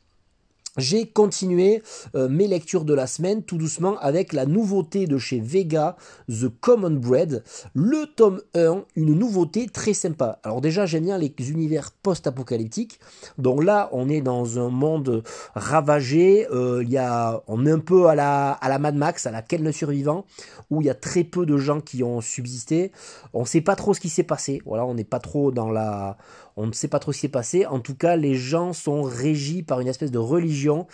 J'ai 0.78 1.06
continué 1.06 1.84
euh, 2.16 2.28
mes 2.28 2.48
lectures 2.48 2.84
de 2.84 2.96
la 2.96 3.06
semaine 3.06 3.44
tout 3.44 3.58
doucement 3.58 3.96
avec 4.00 4.34
la 4.34 4.48
nouveauté 4.48 5.06
de 5.06 5.20
chez 5.20 5.40
Vega, 5.40 5.96
The 6.28 6.48
Common 6.62 6.96
Bread, 6.96 7.44
le 7.76 8.08
tome 8.16 8.42
1, 8.56 8.84
une 8.96 9.14
nouveauté 9.14 9.68
très 9.68 9.94
sympa. 9.94 10.40
Alors 10.42 10.62
déjà 10.62 10.88
j'aime 10.88 11.04
bien 11.04 11.20
les 11.20 11.32
univers 11.52 11.92
post-apocalyptiques, 11.92 13.00
donc 13.38 13.64
là 13.64 13.90
on 13.92 14.10
est 14.10 14.22
dans 14.22 14.58
un 14.58 14.70
monde 14.70 15.22
ravagé, 15.54 16.48
euh, 16.50 16.84
y 16.84 16.98
a, 16.98 17.44
on 17.46 17.68
est 17.68 17.72
un 17.72 17.78
peu 17.78 18.08
à 18.08 18.16
la, 18.16 18.54
à 18.54 18.68
la 18.68 18.80
Mad 18.80 18.96
Max, 18.96 19.28
à 19.28 19.32
la 19.32 19.44
quête 19.44 19.62
de 19.62 19.72
survivant, 19.72 20.26
où 20.72 20.82
il 20.82 20.88
y 20.88 20.90
a 20.90 20.96
très 20.96 21.24
peu 21.24 21.46
de 21.46 21.56
gens 21.56 21.82
qui 21.82 22.04
ont 22.04 22.20
subsisté, 22.20 22.92
on 23.34 23.42
ne 23.42 23.48
sait 23.48 23.62
pas 23.62 23.76
trop 23.76 23.94
ce 23.94 24.00
qui 24.00 24.10
s'est 24.10 24.24
passé, 24.24 24.60
voilà, 24.66 24.88
on 24.88 24.96
n'est 24.96 25.04
pas 25.04 25.20
trop 25.20 25.52
dans 25.52 25.70
la 25.70 26.18
on 26.56 26.68
ne 26.68 26.72
sait 26.72 26.88
pas 26.88 27.00
trop 27.00 27.12
ce 27.12 27.18
qui 27.18 27.22
s'est 27.22 27.30
passé. 27.30 27.66
En 27.66 27.80
tout 27.80 27.96
cas, 27.96 28.16
les 28.16 28.36
gens 28.36 28.74
sont 28.74 29.04
régis 29.04 29.64
par 29.64 29.80
une 29.80 29.88
espèce 29.88 30.12
de 30.12 30.20
religion 30.20 30.88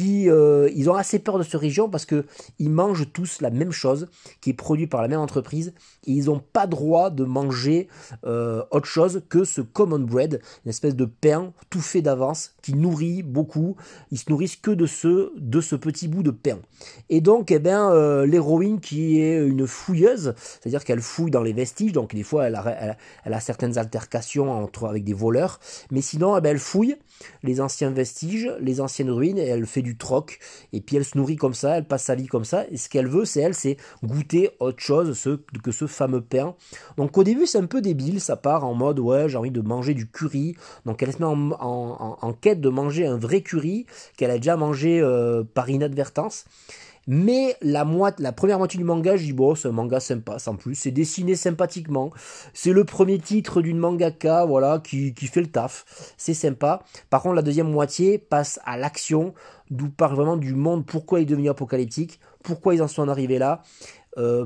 euh, 0.00 0.70
ils 0.74 0.90
ont 0.90 0.94
assez 0.94 1.18
peur 1.18 1.38
de 1.38 1.42
cette 1.42 1.60
région 1.60 1.88
parce 1.88 2.04
que 2.04 2.24
ils 2.58 2.70
mangent 2.70 3.10
tous 3.12 3.40
la 3.40 3.50
même 3.50 3.72
chose 3.72 4.08
qui 4.40 4.50
est 4.50 4.54
produite 4.54 4.90
par 4.90 5.02
la 5.02 5.08
même 5.08 5.20
entreprise 5.20 5.72
et 6.06 6.12
ils 6.12 6.26
n'ont 6.26 6.40
pas 6.40 6.66
droit 6.66 7.10
de 7.10 7.24
manger 7.24 7.88
euh, 8.24 8.62
autre 8.70 8.86
chose 8.86 9.22
que 9.28 9.44
ce 9.44 9.60
common 9.60 9.98
bread, 9.98 10.40
une 10.64 10.70
espèce 10.70 10.94
de 10.94 11.04
pain 11.04 11.52
tout 11.70 11.80
fait 11.80 12.02
d'avance 12.02 12.54
qui 12.62 12.74
nourrit 12.74 13.22
beaucoup. 13.22 13.76
Ils 14.10 14.18
se 14.18 14.30
nourrissent 14.30 14.56
que 14.56 14.70
de 14.70 14.86
ce 14.86 15.32
de 15.36 15.60
ce 15.60 15.76
petit 15.76 16.08
bout 16.08 16.22
de 16.22 16.30
pain. 16.30 16.58
Et 17.08 17.20
donc 17.20 17.50
eh 17.50 17.58
ben 17.58 17.90
euh, 17.90 18.26
l'héroïne 18.26 18.80
qui 18.80 19.20
est 19.20 19.44
une 19.44 19.66
fouilleuse, 19.66 20.34
c'est-à-dire 20.36 20.84
qu'elle 20.84 21.00
fouille 21.00 21.30
dans 21.30 21.42
les 21.42 21.52
vestiges, 21.52 21.92
donc 21.92 22.14
des 22.14 22.22
fois 22.22 22.46
elle 22.46 22.54
a, 22.54 22.96
elle, 23.24 23.34
a 23.34 23.40
certaines 23.40 23.78
altercations 23.78 24.52
entre 24.52 24.86
avec 24.86 25.04
des 25.04 25.14
voleurs, 25.14 25.60
mais 25.90 26.02
sinon 26.02 26.36
eh 26.36 26.40
ben, 26.40 26.50
elle 26.50 26.58
fouille 26.58 26.96
les 27.42 27.60
anciens 27.60 27.90
vestiges, 27.90 28.50
les 28.60 28.80
anciennes 28.80 29.10
ruines, 29.10 29.38
et 29.38 29.46
elle 29.46 29.66
fait 29.66 29.82
du 29.82 29.96
troc, 29.96 30.38
et 30.72 30.80
puis 30.80 30.96
elle 30.96 31.04
se 31.04 31.16
nourrit 31.16 31.36
comme 31.36 31.54
ça, 31.54 31.78
elle 31.78 31.86
passe 31.86 32.04
sa 32.04 32.14
vie 32.14 32.26
comme 32.26 32.44
ça, 32.44 32.66
et 32.70 32.76
ce 32.76 32.88
qu'elle 32.88 33.08
veut, 33.08 33.24
c'est 33.24 33.40
elle, 33.40 33.54
c'est 33.54 33.76
goûter 34.02 34.50
autre 34.60 34.80
chose 34.80 35.38
que 35.62 35.72
ce 35.72 35.86
fameux 35.86 36.20
pain. 36.20 36.54
Donc 36.96 37.16
au 37.18 37.24
début, 37.24 37.46
c'est 37.46 37.58
un 37.58 37.66
peu 37.66 37.80
débile, 37.80 38.20
ça 38.20 38.36
part 38.36 38.64
en 38.64 38.74
mode, 38.74 38.98
ouais, 39.00 39.28
j'ai 39.28 39.38
envie 39.38 39.50
de 39.50 39.60
manger 39.60 39.94
du 39.94 40.08
curry, 40.10 40.56
donc 40.86 41.02
elle 41.02 41.12
se 41.12 41.18
met 41.18 41.24
en, 41.24 42.32
quête 42.40 42.60
de 42.60 42.68
manger 42.68 43.06
un 43.06 43.18
vrai 43.18 43.40
curry 43.40 43.86
qu'elle 44.16 44.30
a 44.30 44.36
déjà 44.36 44.56
mangé 44.56 45.00
euh, 45.00 45.42
par 45.42 45.68
inadvertance. 45.70 46.44
Mais 47.10 47.56
la, 47.62 47.86
la 48.18 48.32
première 48.32 48.58
moitié 48.58 48.76
du 48.76 48.84
manga, 48.84 49.16
je 49.16 49.24
dis 49.24 49.32
bon, 49.32 49.54
c'est 49.54 49.68
un 49.68 49.72
manga 49.72 49.98
sympa, 49.98 50.38
sans 50.38 50.56
plus. 50.56 50.74
C'est 50.74 50.90
dessiné 50.90 51.36
sympathiquement. 51.36 52.10
C'est 52.52 52.72
le 52.72 52.84
premier 52.84 53.18
titre 53.18 53.62
d'une 53.62 53.78
mangaka, 53.78 54.44
voilà, 54.44 54.78
qui, 54.78 55.14
fait 55.14 55.40
le 55.40 55.46
taf. 55.46 55.86
C'est 56.18 56.34
sympa. 56.34 56.82
Par 57.08 57.22
contre, 57.22 57.36
la 57.36 57.42
deuxième 57.42 57.70
moitié 57.70 58.18
passe 58.18 58.60
à 58.66 58.76
l'action, 58.76 59.32
d'où 59.70 59.88
parle 59.88 60.16
vraiment 60.16 60.36
du 60.36 60.54
monde, 60.54 60.84
pourquoi 60.84 61.20
il 61.20 61.22
est 61.22 61.26
devenu 61.26 61.48
apocalyptique, 61.48 62.20
pourquoi 62.42 62.74
ils 62.74 62.82
en 62.82 62.88
sont 62.88 63.08
arrivés 63.08 63.38
là. 63.38 63.62
Euh, 64.18 64.44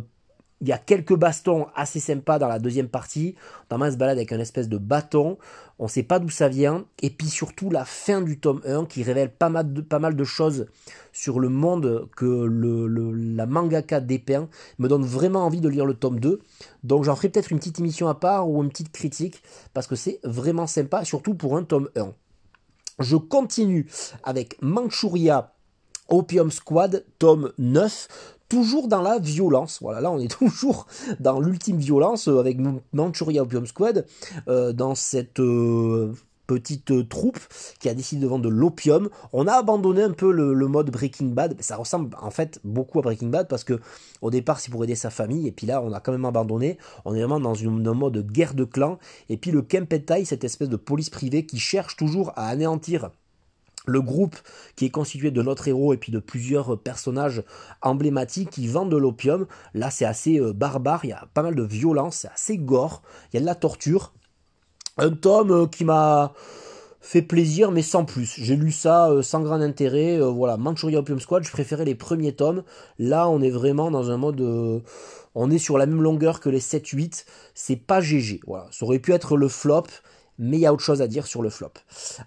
il 0.62 0.68
y 0.68 0.72
a 0.72 0.78
quelques 0.78 1.16
bastons 1.16 1.66
assez 1.74 1.98
sympas 1.98 2.38
dans 2.38 2.46
la 2.46 2.60
deuxième 2.60 2.86
partie. 2.86 3.34
Notamment, 3.64 3.86
elle 3.86 3.92
se 3.92 3.96
balade 3.96 4.16
avec 4.16 4.30
un 4.30 4.38
espèce 4.38 4.68
de 4.68 4.78
bâton. 4.78 5.36
On 5.80 5.84
ne 5.84 5.88
sait 5.88 6.04
pas 6.04 6.20
d'où 6.20 6.30
ça 6.30 6.48
vient. 6.48 6.84
Et 7.02 7.10
puis 7.10 7.26
surtout, 7.26 7.68
la 7.68 7.84
fin 7.84 8.22
du 8.22 8.38
tome 8.38 8.62
1 8.64 8.86
qui 8.86 9.02
révèle 9.02 9.32
pas 9.32 9.48
mal 9.48 9.72
de, 9.72 10.24
choses 10.24 10.68
sur 11.12 11.40
le 11.40 11.48
monde 11.48 12.08
que 12.16 12.48
la 13.36 13.46
mangaka 13.46 13.98
dépeint 13.98 14.48
me 14.78 14.86
donne 14.86 15.04
vraiment 15.04 15.44
envie 15.44 15.60
de 15.60 15.68
lire 15.68 15.84
le 15.84 15.94
tome 15.94 16.20
2. 16.20 16.40
Donc 16.84 17.02
j'en 17.02 17.16
ferai 17.16 17.28
peut-être 17.28 17.50
une 17.50 17.58
petite 17.58 17.80
émission 17.80 18.06
à 18.06 18.14
part 18.14 18.48
ou 18.48 18.62
une 18.62 18.70
petite 18.70 18.92
critique 18.92 19.42
parce 19.74 19.88
que 19.88 19.96
c'est 19.96 20.20
vraiment 20.22 20.68
sympa, 20.68 21.04
surtout 21.04 21.34
pour 21.34 21.56
un 21.56 21.64
tome 21.64 21.88
1. 21.96 22.12
Je 23.00 23.16
continue 23.16 23.88
avec 24.22 24.62
Manchuria 24.62 25.54
Opium 26.08 26.52
Squad, 26.52 27.04
tome 27.18 27.52
9 27.58 28.38
toujours 28.52 28.86
dans 28.86 29.00
la 29.00 29.18
violence. 29.18 29.78
Voilà, 29.80 30.02
là 30.02 30.10
on 30.10 30.18
est 30.18 30.30
toujours 30.38 30.86
dans 31.20 31.40
l'ultime 31.40 31.78
violence 31.78 32.28
euh, 32.28 32.38
avec 32.38 32.58
Manchuria 32.92 33.42
Opium 33.42 33.66
Squad, 33.66 34.04
euh, 34.46 34.74
dans 34.74 34.94
cette 34.94 35.40
euh, 35.40 36.12
petite 36.46 37.08
troupe 37.08 37.38
qui 37.80 37.88
a 37.88 37.94
décidé 37.94 38.20
de 38.20 38.26
vendre 38.26 38.44
de 38.44 38.50
l'opium. 38.50 39.08
On 39.32 39.46
a 39.46 39.54
abandonné 39.54 40.02
un 40.02 40.10
peu 40.10 40.30
le, 40.30 40.54
mode 40.66 40.90
Breaking 40.90 41.28
Bad. 41.28 41.56
Ça 41.60 41.76
ressemble 41.76 42.14
en 42.20 42.30
fait 42.30 42.60
beaucoup 42.62 42.98
à 42.98 43.02
Breaking 43.02 43.28
Bad 43.28 43.48
parce 43.48 43.64
que 43.64 43.80
au 44.20 44.30
départ 44.30 44.60
c'est 44.60 44.70
pour 44.70 44.84
aider 44.84 44.96
sa 44.96 45.08
famille 45.08 45.48
et 45.48 45.52
puis 45.52 45.66
là 45.66 45.80
on 45.80 45.90
a 45.94 46.00
quand 46.00 46.12
même 46.12 46.26
abandonné. 46.26 46.76
On 47.06 47.14
est 47.14 47.20
vraiment 47.20 47.40
dans 47.40 47.54
une, 47.54 47.88
un 47.88 47.94
mode 47.94 48.30
guerre 48.30 48.52
de 48.52 48.64
clans. 48.64 48.98
Et 49.30 49.38
puis 49.38 49.50
le 49.50 49.62
Kempetai, 49.62 50.26
cette 50.26 50.44
espèce 50.44 50.68
de 50.68 50.76
police 50.76 51.08
privée 51.08 51.46
qui 51.46 51.58
cherche 51.58 51.96
toujours 51.96 52.34
à 52.36 52.48
anéantir 52.48 53.12
le 53.86 54.00
groupe 54.00 54.36
qui 54.76 54.86
est 54.86 54.90
constitué 54.90 55.30
de 55.30 55.42
notre 55.42 55.68
héros 55.68 55.92
et 55.92 55.96
puis 55.96 56.12
de 56.12 56.18
plusieurs 56.18 56.78
personnages 56.80 57.42
emblématiques 57.80 58.50
qui 58.50 58.66
vendent 58.68 58.90
de 58.90 58.96
l'opium. 58.96 59.46
Là, 59.74 59.90
c'est 59.90 60.04
assez 60.04 60.38
euh, 60.38 60.52
barbare, 60.52 61.04
il 61.04 61.10
y 61.10 61.12
a 61.12 61.26
pas 61.34 61.42
mal 61.42 61.54
de 61.54 61.62
violence, 61.62 62.18
c'est 62.18 62.28
assez 62.28 62.58
gore, 62.58 63.02
il 63.32 63.36
y 63.36 63.38
a 63.38 63.40
de 63.40 63.46
la 63.46 63.54
torture. 63.54 64.12
Un 64.98 65.10
tome 65.10 65.50
euh, 65.50 65.66
qui 65.66 65.84
m'a 65.84 66.32
fait 67.00 67.22
plaisir, 67.22 67.72
mais 67.72 67.82
sans 67.82 68.04
plus. 68.04 68.34
J'ai 68.38 68.54
lu 68.54 68.70
ça 68.70 69.10
euh, 69.10 69.22
sans 69.22 69.40
grand 69.40 69.60
intérêt. 69.60 70.20
voilà, 70.20 70.56
Manchuria 70.56 71.00
Opium 71.00 71.18
Squad, 71.18 71.42
je 71.42 71.50
préférais 71.50 71.84
les 71.84 71.96
premiers 71.96 72.34
tomes. 72.34 72.62
Là, 72.98 73.28
on 73.28 73.40
est 73.40 73.50
vraiment 73.50 73.90
dans 73.90 74.10
un 74.10 74.16
mode. 74.16 74.40
on 75.34 75.50
est 75.50 75.58
sur 75.58 75.78
la 75.78 75.86
même 75.86 76.02
longueur 76.02 76.38
que 76.38 76.48
les 76.48 76.60
7-8. 76.60 77.24
C'est 77.54 77.76
pas 77.76 78.00
GG. 78.00 78.40
Voilà, 78.46 78.68
ça 78.70 78.84
aurait 78.84 79.00
pu 79.00 79.12
être 79.12 79.36
le 79.36 79.48
flop 79.48 79.86
mais 80.38 80.56
il 80.56 80.60
y 80.60 80.66
a 80.66 80.72
autre 80.72 80.82
chose 80.82 81.02
à 81.02 81.06
dire 81.06 81.26
sur 81.26 81.42
le 81.42 81.50
flop. 81.50 81.72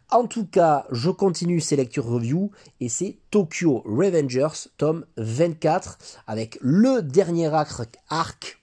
En 0.10 0.26
tout 0.28 0.46
cas, 0.46 0.86
je 0.92 1.10
continue 1.10 1.60
ces 1.60 1.76
lectures 1.76 2.06
review 2.06 2.52
et 2.80 2.90
c'est 2.90 3.18
Tokyo 3.32 3.84
Revengers, 3.86 4.70
tome 4.78 5.06
24, 5.18 5.98
avec 6.28 6.58
le 6.62 7.02
dernier 7.02 7.48
arc, 7.48 8.62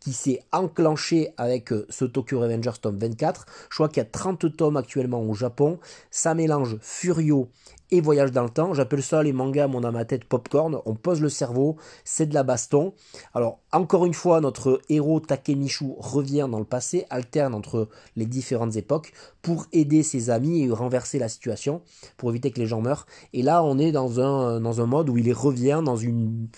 qui 0.00 0.12
s'est 0.12 0.42
enclenché 0.52 1.32
avec 1.36 1.72
euh, 1.72 1.86
ce 1.88 2.04
Tokyo 2.04 2.38
Revengers 2.40 2.78
tome 2.80 2.98
24. 2.98 3.46
Je 3.70 3.74
crois 3.74 3.88
qu'il 3.88 3.98
y 3.98 4.06
a 4.06 4.08
30 4.08 4.56
tomes 4.56 4.76
actuellement 4.76 5.22
au 5.22 5.34
Japon. 5.34 5.80
Ça 6.10 6.34
mélange 6.34 6.76
Furio 6.80 7.48
et 7.90 8.00
voyage 8.00 8.32
dans 8.32 8.44
le 8.44 8.50
temps. 8.50 8.74
J'appelle 8.74 9.02
ça 9.02 9.22
les 9.22 9.32
mangas, 9.32 9.66
mon 9.66 9.80
dans 9.80 9.92
ma 9.92 10.04
tête, 10.04 10.24
popcorn. 10.24 10.80
On 10.84 10.94
pose 10.94 11.20
le 11.20 11.28
cerveau, 11.28 11.76
c'est 12.04 12.26
de 12.26 12.34
la 12.34 12.42
baston. 12.42 12.94
Alors, 13.34 13.60
encore 13.78 14.06
une 14.06 14.14
fois, 14.14 14.40
notre 14.40 14.80
héros 14.88 15.20
Takemishu 15.20 15.94
revient 15.98 16.46
dans 16.50 16.58
le 16.58 16.64
passé, 16.64 17.04
alterne 17.10 17.54
entre 17.54 17.88
les 18.16 18.26
différentes 18.26 18.76
époques 18.76 19.12
pour 19.42 19.66
aider 19.72 20.02
ses 20.02 20.30
amis 20.30 20.62
et 20.62 20.70
renverser 20.70 21.18
la 21.18 21.28
situation, 21.28 21.82
pour 22.16 22.30
éviter 22.30 22.50
que 22.50 22.58
les 22.58 22.66
gens 22.66 22.80
meurent. 22.80 23.06
Et 23.32 23.42
là, 23.42 23.62
on 23.62 23.78
est 23.78 23.92
dans 23.92 24.20
un, 24.20 24.86
mode 24.86 25.08
où 25.08 25.16
il 25.16 25.32
revient 25.32 25.82
dans 25.84 25.96
une, 25.96 26.48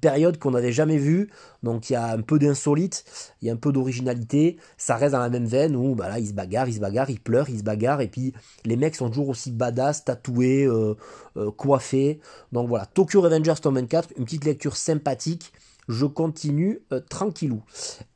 période 0.00 0.38
qu'on 0.38 0.52
n'avait 0.52 0.72
jamais 0.72 0.96
vue. 0.96 1.30
Donc, 1.62 1.90
il 1.90 1.94
y 1.94 1.96
a 1.96 2.12
un 2.12 2.20
peu 2.20 2.38
d'insolite, 2.38 3.04
il 3.42 3.48
y 3.48 3.50
a 3.50 3.54
un 3.54 3.56
peu 3.56 3.72
d'originalité. 3.72 4.56
Ça 4.76 4.96
reste 4.96 5.12
dans 5.12 5.18
la 5.20 5.30
même 5.30 5.46
veine 5.46 5.76
où, 5.76 5.94
bah 5.94 6.08
là, 6.08 6.18
il 6.18 6.28
se 6.28 6.32
bagarre, 6.32 6.68
il 6.68 6.74
se 6.74 6.80
bagarre, 6.80 7.10
il 7.10 7.20
pleure, 7.20 7.48
il 7.48 7.58
se 7.58 7.64
bagarre. 7.64 8.00
Et 8.00 8.08
puis, 8.08 8.32
les 8.64 8.76
mecs 8.76 8.96
sont 8.96 9.08
toujours 9.08 9.28
aussi 9.28 9.50
badass, 9.50 10.04
tatoués, 10.04 10.64
euh, 10.64 10.94
euh, 11.36 11.50
coiffé. 11.50 12.20
Donc 12.52 12.68
voilà, 12.68 12.86
Tokyo 12.86 13.20
Revengers 13.20 13.54
Tome 13.62 13.76
24, 13.76 14.10
une 14.16 14.24
petite 14.24 14.44
lecture 14.44 14.76
sympathique. 14.76 15.52
Je 15.90 16.06
continue 16.06 16.82
euh, 16.92 17.00
tranquillou. 17.00 17.64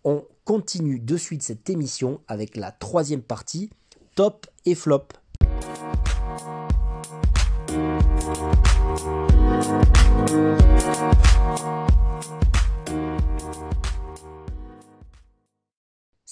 On 0.04 0.24
continue 0.44 1.00
de 1.00 1.16
suite 1.16 1.42
cette 1.42 1.68
émission 1.68 2.20
avec 2.28 2.56
la 2.56 2.70
troisième 2.70 3.20
partie, 3.20 3.68
top 4.14 4.46
et 4.64 4.76
flop. 4.76 5.08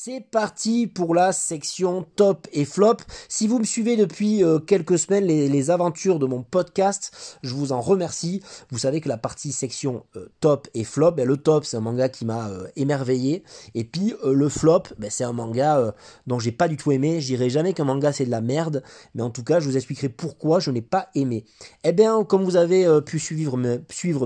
C'est 0.05 0.27
parti 0.33 0.89
pour 0.89 1.15
la 1.15 1.33
section 1.33 2.05
top 2.17 2.49
et 2.53 2.65
flop. 2.65 2.97
Si 3.29 3.47
vous 3.47 3.61
me 3.61 3.65
suivez 3.65 3.97
depuis 3.97 4.43
euh, 4.43 4.59
quelques 4.59 4.99
semaines, 4.99 5.27
les, 5.27 5.71
aventures 5.71 6.19
de 6.19 6.27
mon 6.27 6.43
podcast, 6.43 7.39
je 7.45 7.55
vous 7.55 7.71
en 7.71 7.81
remercie. 7.81 8.43
Vous 8.73 8.79
savez 8.79 9.01
que 9.01 9.09
la 9.09 9.17
partie 9.17 9.53
section 9.53 10.05
euh, 10.17 10.27
top 10.41 10.67
et 10.75 10.83
flop, 10.83 11.13
ben, 11.13 11.25
le 11.25 11.37
top 11.37 11.65
c'est 11.65 11.77
un 11.77 11.83
manga 11.83 12.09
qui 12.09 12.25
m'a 12.25 12.49
euh, 12.49 12.67
émerveillé. 12.75 13.45
Et 13.77 13.85
puis 13.85 14.13
le 14.25 14.49
flop, 14.49 14.83
ben, 14.99 15.09
c'est 15.09 15.23
un 15.23 15.33
manga 15.33 15.95
dont 16.27 16.41
j'ai 16.41 16.51
pas 16.51 16.67
du 16.67 16.77
tout 16.77 16.91
aimé. 16.91 17.21
Je 17.21 17.49
jamais 17.49 17.73
qu'un 17.73 17.85
manga 17.85 18.13
c'est 18.13 18.27
de 18.27 18.31
la 18.33 18.41
merde, 18.41 18.83
mais 19.15 19.23
en 19.23 19.31
tout 19.31 19.45
cas 19.45 19.61
je 19.61 19.69
vous 19.69 19.77
expliquerai 19.77 20.09
pourquoi 20.09 20.59
je 20.59 20.73
n'ai 20.73 20.83
pas 20.83 21.11
aimé. 21.15 21.45
Eh 21.85 21.93
bien, 21.93 22.25
comme 22.25 22.43
vous 22.43 22.57
avez 22.57 22.89
pu 23.07 23.21
suivre 23.21 23.57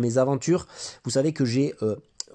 mes 0.00 0.16
aventures, 0.16 0.68
vous 1.04 1.11
savez 1.11 1.35
que 1.35 1.45
j'ai 1.45 1.75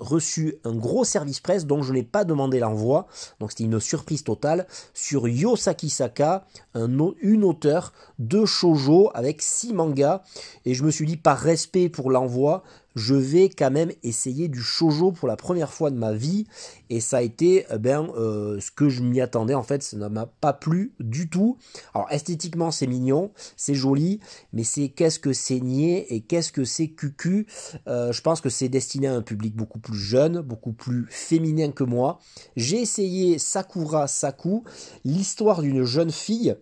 reçu 0.01 0.55
un 0.65 0.75
gros 0.75 1.05
service 1.05 1.39
presse 1.39 1.65
dont 1.65 1.84
je 1.84 1.93
n'ai 1.93 2.03
pas 2.03 2.25
demandé 2.25 2.60
l'envoi, 2.60 3.08
donc 3.39 3.51
c'était 3.51 3.63
une 3.63 3.79
surprise 3.79 4.24
totale, 4.24 4.67
sur 4.93 5.27
Yosaki 5.27 5.89
Saka, 5.89 6.46
un, 6.74 6.89
une 7.22 7.43
auteure 7.43 7.93
de 8.20 8.46
shoujo 8.46 9.12
avec 9.13 9.41
six 9.41 9.74
mangas, 9.74 10.22
et 10.65 10.74
je 10.74 10.84
me 10.84 10.91
suis 10.91 11.05
dit 11.05 11.17
par 11.17 11.38
respect 11.38 11.88
pour 11.88 12.12
l'envoi, 12.12 12.63
je 12.96 13.16
vais 13.16 13.50
quand 13.50 13.72
même 13.72 13.92
essayer 14.04 14.48
du 14.48 14.62
shojo 14.62 15.12
pour 15.12 15.28
la 15.28 15.36
première 15.36 15.72
fois 15.72 15.92
de 15.92 15.98
ma 15.98 16.14
vie. 16.14 16.46
Et 16.90 17.00
ça 17.00 17.18
a 17.18 17.22
été 17.22 17.66
eh 17.72 17.78
ben 17.78 18.10
euh, 18.18 18.60
ce 18.60 18.72
que 18.72 18.90
je 18.90 19.02
m'y 19.02 19.22
attendais 19.22 19.54
en 19.54 19.64
fait. 19.64 19.84
Ça 19.84 19.98
ne 19.98 20.08
m'a 20.08 20.26
pas 20.26 20.54
plu 20.54 20.94
du 21.00 21.30
tout. 21.30 21.58
Alors 21.94 22.08
esthétiquement 22.12 22.72
c'est 22.72 22.88
mignon 22.88 23.32
c'est 23.56 23.76
joli 23.76 24.20
mais 24.54 24.64
c'est 24.64 24.90
qu'est-ce 24.90 25.20
que 25.20 25.34
c'est 25.34 25.60
niais 25.60 26.06
et 26.10 26.22
qu'est-ce 26.22 26.52
que 26.52 26.66
c'est 26.66 26.90
cucu. 26.90 27.48
Euh, 27.88 28.12
je 28.12 28.22
pense 28.22 28.42
que 28.42 28.50
c'est 28.50 28.70
destiné 28.70 29.08
à 29.08 29.14
un 29.14 29.22
public 29.22 29.56
beaucoup 29.56 29.80
plus 29.80 29.98
jeune 29.98 30.42
beaucoup 30.42 30.74
plus 30.74 31.06
féminin 31.10 31.72
que 31.72 31.84
moi. 31.84 32.20
J'ai 32.56 32.82
essayé 32.82 33.40
Sakura 33.40 34.08
Saku 34.08 34.64
l'histoire 35.06 35.62
d'une 35.62 35.84
jeune 35.84 36.12
fille 36.12 36.56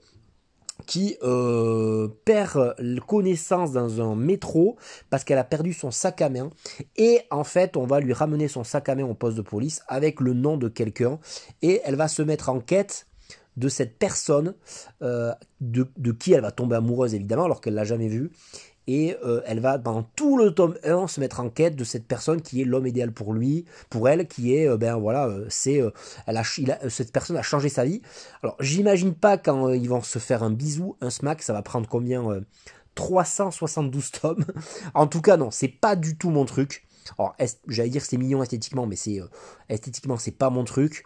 qui 0.89 1.17
euh, 1.21 2.07
perd 2.25 2.75
connaissance 3.05 3.73
dans 3.73 4.01
un 4.01 4.15
métro 4.15 4.75
parce 5.11 5.23
qu'elle 5.23 5.37
a 5.37 5.43
perdu 5.43 5.71
son 5.71 5.91
sac 5.91 6.19
à 6.19 6.29
main. 6.29 6.49
Et 6.97 7.21
en 7.29 7.43
fait 7.43 7.77
on 7.77 7.85
va 7.85 7.99
lui 7.99 8.11
ramener 8.11 8.47
son 8.47 8.63
sac 8.63 8.89
à 8.89 8.95
main 8.95 9.03
au 9.03 9.13
poste 9.13 9.37
de 9.37 9.43
police 9.43 9.83
avec 9.87 10.19
le 10.19 10.33
nom 10.33 10.57
de 10.57 10.67
quelqu'un. 10.67 11.19
Et 11.61 11.79
elle 11.85 11.93
va 11.93 12.07
se 12.07 12.23
mettre 12.23 12.49
en 12.49 12.59
quête 12.59 13.05
de 13.55 13.69
cette 13.69 13.99
personne 13.99 14.55
euh, 15.03 15.31
de, 15.61 16.11
qui 16.11 16.33
elle 16.33 16.41
va 16.41 16.51
tomber 16.51 16.77
amoureuse 16.77 17.13
évidemment 17.13 17.43
alors 17.43 17.61
qu'elle 17.61 17.75
l'a 17.75 17.83
jamais 17.83 18.07
vue 18.07 18.31
et 18.89 19.15
euh, 19.23 19.41
elle 19.45 19.59
va 19.59 19.77
pendant 19.77 20.03
tout 20.15 20.37
le 20.37 20.51
tome 20.51 20.75
1 20.83 21.07
se 21.07 21.19
mettre 21.19 21.39
en 21.39 21.49
quête 21.49 21.75
de 21.75 21.83
cette 21.83 22.05
personne 22.05 22.41
qui 22.41 22.61
est 22.61 22.65
l'homme 22.65 22.87
idéal 22.87 23.11
pour 23.11 23.33
lui, 23.33 23.65
pour 23.89 24.09
elle, 24.09 24.27
qui 24.27 24.55
est, 24.55 24.77
ben 24.77 24.95
voilà, 24.97 25.29
c'est, 25.49 25.81
elle 26.25 26.37
a, 26.37 26.43
cette 26.89 27.11
personne 27.11 27.37
a 27.37 27.41
changé 27.41 27.69
sa 27.69 27.85
vie. 27.85 28.01
Alors 28.41 28.55
j'imagine 28.59 29.13
pas 29.13 29.37
quand 29.37 29.69
ils 29.69 29.87
vont 29.87 30.01
se 30.01 30.19
faire 30.19 30.43
un 30.43 30.51
bisou, 30.51 30.97
un 31.01 31.09
smack, 31.09 31.41
ça 31.41 31.53
va 31.53 31.61
prendre 31.61 31.87
combien 31.87 32.41
372 32.95 34.11
tomes. 34.11 34.45
en 34.93 35.07
tout 35.07 35.21
cas, 35.21 35.37
non, 35.37 35.51
c'est 35.51 35.67
pas 35.67 35.95
du 35.95 36.17
tout 36.17 36.29
mon 36.29 36.45
truc. 36.45 36.85
Alors, 37.17 37.35
j'allais 37.67 37.89
dire 37.89 38.03
c'est 38.03 38.17
mignon 38.17 38.43
esthétiquement, 38.43 38.85
mais 38.85 38.95
c'est 38.95 39.21
euh, 39.21 39.25
esthétiquement, 39.69 40.17
c'est 40.17 40.31
pas 40.31 40.49
mon 40.49 40.63
truc. 40.63 41.05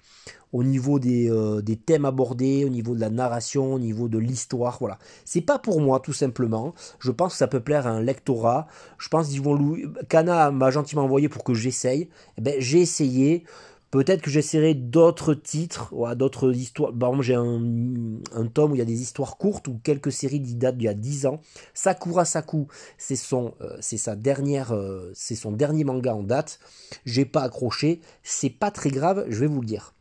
Au 0.51 0.63
niveau 0.63 0.99
des, 0.99 1.31
euh, 1.31 1.61
des, 1.61 1.77
thèmes 1.77 2.05
abordés, 2.05 2.63
au 2.63 2.69
niveau 2.69 2.93
de 2.93 2.99
la 2.99 3.09
narration, 3.09 3.73
au 3.73 3.79
niveau 3.79 4.07
de 4.07 4.19
l'histoire, 4.19 4.77
voilà. 4.79 4.99
C'est 5.25 5.41
pas 5.41 5.57
pour 5.57 5.81
moi, 5.81 5.99
tout 5.99 6.13
simplement. 6.13 6.75
Je 6.99 7.11
pense 7.11 7.33
que 7.33 7.37
ça 7.37 7.47
peut 7.47 7.59
plaire 7.59 7.87
à 7.87 7.89
un 7.89 8.01
lectorat. 8.01 8.67
Je 8.99 9.09
pense 9.09 9.29
qu'ils 9.29 9.41
vont. 9.41 9.75
Kana 10.09 10.51
m'a 10.51 10.69
gentiment 10.69 11.03
envoyé 11.03 11.27
pour 11.27 11.43
que 11.43 11.53
j'essaye. 11.53 12.09
Eh 12.37 12.41
ben, 12.41 12.55
j'ai 12.59 12.81
essayé. 12.81 13.45
Peut-être 13.93 14.23
que 14.23 14.31
j'essaierai 14.31 14.73
d'autres 14.73 15.35
titres, 15.35 15.93
d'autres 16.15 16.51
histoires. 16.51 16.91
Par 16.91 17.21
j'ai 17.21 17.35
un, 17.35 18.47
tome 18.51 18.71
où 18.71 18.75
il 18.75 18.79
y 18.79 18.81
a 18.81 18.85
des 18.85 19.03
histoires 19.03 19.37
courtes 19.37 19.67
ou 19.67 19.79
quelques 19.83 20.11
séries 20.11 20.41
qui 20.41 20.55
datent 20.55 20.79
d'il 20.79 20.85
y 20.85 20.87
a 20.87 20.95
10 20.95 21.27
ans. 21.27 21.41
Sakura 21.75 22.25
Saku, 22.25 22.65
c'est 22.97 23.15
son, 23.15 23.53
euh, 23.61 23.77
euh, 23.77 25.11
c'est 25.13 25.35
son 25.35 25.51
dernier 25.51 25.83
manga 25.83 26.15
en 26.15 26.23
date. 26.23 26.59
J'ai 27.05 27.25
pas 27.25 27.43
accroché. 27.43 28.01
C'est 28.23 28.49
pas 28.49 28.71
très 28.71 28.89
grave, 28.89 29.27
je 29.29 29.41
vais 29.41 29.45
vous 29.45 29.61
le 29.61 29.67
dire. 29.67 29.93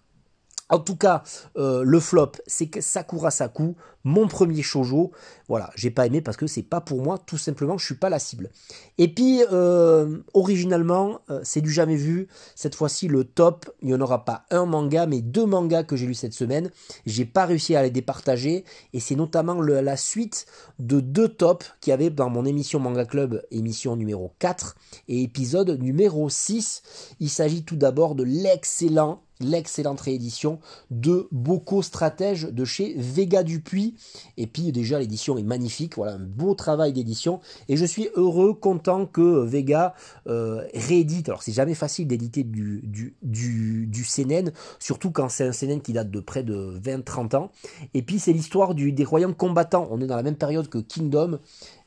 En 0.70 0.78
tout 0.78 0.96
cas, 0.96 1.22
euh, 1.58 1.82
le 1.84 2.00
flop, 2.00 2.32
c'est 2.46 2.68
que 2.68 2.80
Sakura 2.80 3.30
Saku, 3.30 3.76
mon 4.04 4.28
premier 4.28 4.62
shoujo, 4.62 5.12
voilà, 5.49 5.71
j'ai 5.76 5.90
pas 5.90 6.06
aimé 6.06 6.21
parce 6.21 6.37
que 6.37 6.47
c'est 6.47 6.62
pas 6.62 6.80
pour 6.80 7.02
moi, 7.02 7.18
tout 7.18 7.38
simplement, 7.38 7.78
je 7.78 7.85
suis 7.85 7.94
pas 7.94 8.11
la 8.11 8.18
cible. 8.18 8.50
Et 8.99 9.09
puis, 9.09 9.42
euh, 9.52 10.18
originalement, 10.35 11.21
euh, 11.30 11.40
c'est 11.44 11.61
du 11.61 11.71
jamais 11.71 11.97
vu. 11.97 12.28
Cette 12.54 12.75
fois-ci, 12.75 13.09
le 13.09 13.25
top, 13.25 13.71
il 13.80 13.88
n'y 13.88 13.94
en 13.94 14.00
aura 14.00 14.25
pas 14.25 14.44
un 14.50 14.66
manga, 14.66 15.06
mais 15.06 15.21
deux 15.21 15.47
mangas 15.47 15.85
que 15.85 15.97
j'ai 15.97 16.06
lus 16.06 16.14
cette 16.14 16.35
semaine. 16.35 16.71
J'ai 17.06 17.25
pas 17.25 17.47
réussi 17.47 17.76
à 17.76 17.82
les 17.82 17.90
départager, 17.90 18.64
et 18.92 19.00
c'est 19.00 19.16
notamment 19.16 19.61
la 19.61 19.97
suite 19.97 20.47
de 20.78 21.00
deux 21.00 21.28
tops 21.28 21.73
qu'il 21.80 21.90
y 21.90 21.94
avait 21.94 22.11
dans 22.11 22.30
mon 22.30 22.44
émission 22.44 22.80
Manga 22.80 23.04
Club, 23.04 23.42
émission 23.50 23.97
numéro 23.97 24.32
4 24.38 24.76
et 25.09 25.23
épisode 25.23 25.80
numéro 25.80 26.28
6. 26.28 26.82
Il 27.21 27.30
s'agit 27.30 27.64
tout 27.64 27.76
d'abord 27.76 28.14
de 28.14 28.25
l'excellent 28.25 29.23
l'excellente 29.42 30.00
réédition 30.00 30.61
de 30.90 31.28
Boko 31.30 31.82
Stratège 31.82 32.44
de 32.44 32.64
chez 32.64 32.94
Vega 32.97 33.42
Dupuis. 33.42 33.91
Et 34.37 34.46
puis 34.46 34.72
déjà 34.72 34.99
l'édition 34.99 35.38
est 35.38 35.42
magnifique, 35.42 35.96
voilà 35.96 36.14
un 36.14 36.18
beau 36.18 36.54
travail 36.54 36.92
d'édition. 36.92 37.40
Et 37.68 37.76
je 37.76 37.84
suis 37.84 38.08
heureux, 38.14 38.54
content 38.54 39.06
que 39.06 39.44
Vega 39.44 39.94
euh, 40.26 40.64
réédite. 40.75 41.28
Alors 41.28 41.42
c'est 41.42 41.52
jamais 41.52 41.75
facile 41.75 42.06
d'éditer 42.06 42.44
du, 42.44 42.80
du, 42.84 43.14
du, 43.22 43.87
du 43.87 44.04
CNN, 44.04 44.50
surtout 44.78 45.11
quand 45.11 45.28
c'est 45.28 45.46
un 45.46 45.52
CNN 45.52 45.80
qui 45.80 45.92
date 45.92 46.11
de 46.11 46.20
près 46.20 46.42
de 46.42 46.78
20-30 46.84 47.37
ans. 47.37 47.50
Et 47.94 48.02
puis 48.02 48.18
c'est 48.18 48.32
l'histoire 48.32 48.75
des 48.75 49.04
royaumes 49.04 49.34
combattants. 49.34 49.88
On 49.90 50.00
est 50.00 50.06
dans 50.06 50.16
la 50.16 50.22
même 50.22 50.37
période 50.37 50.68
que 50.68 50.78
Kingdom 50.78 51.38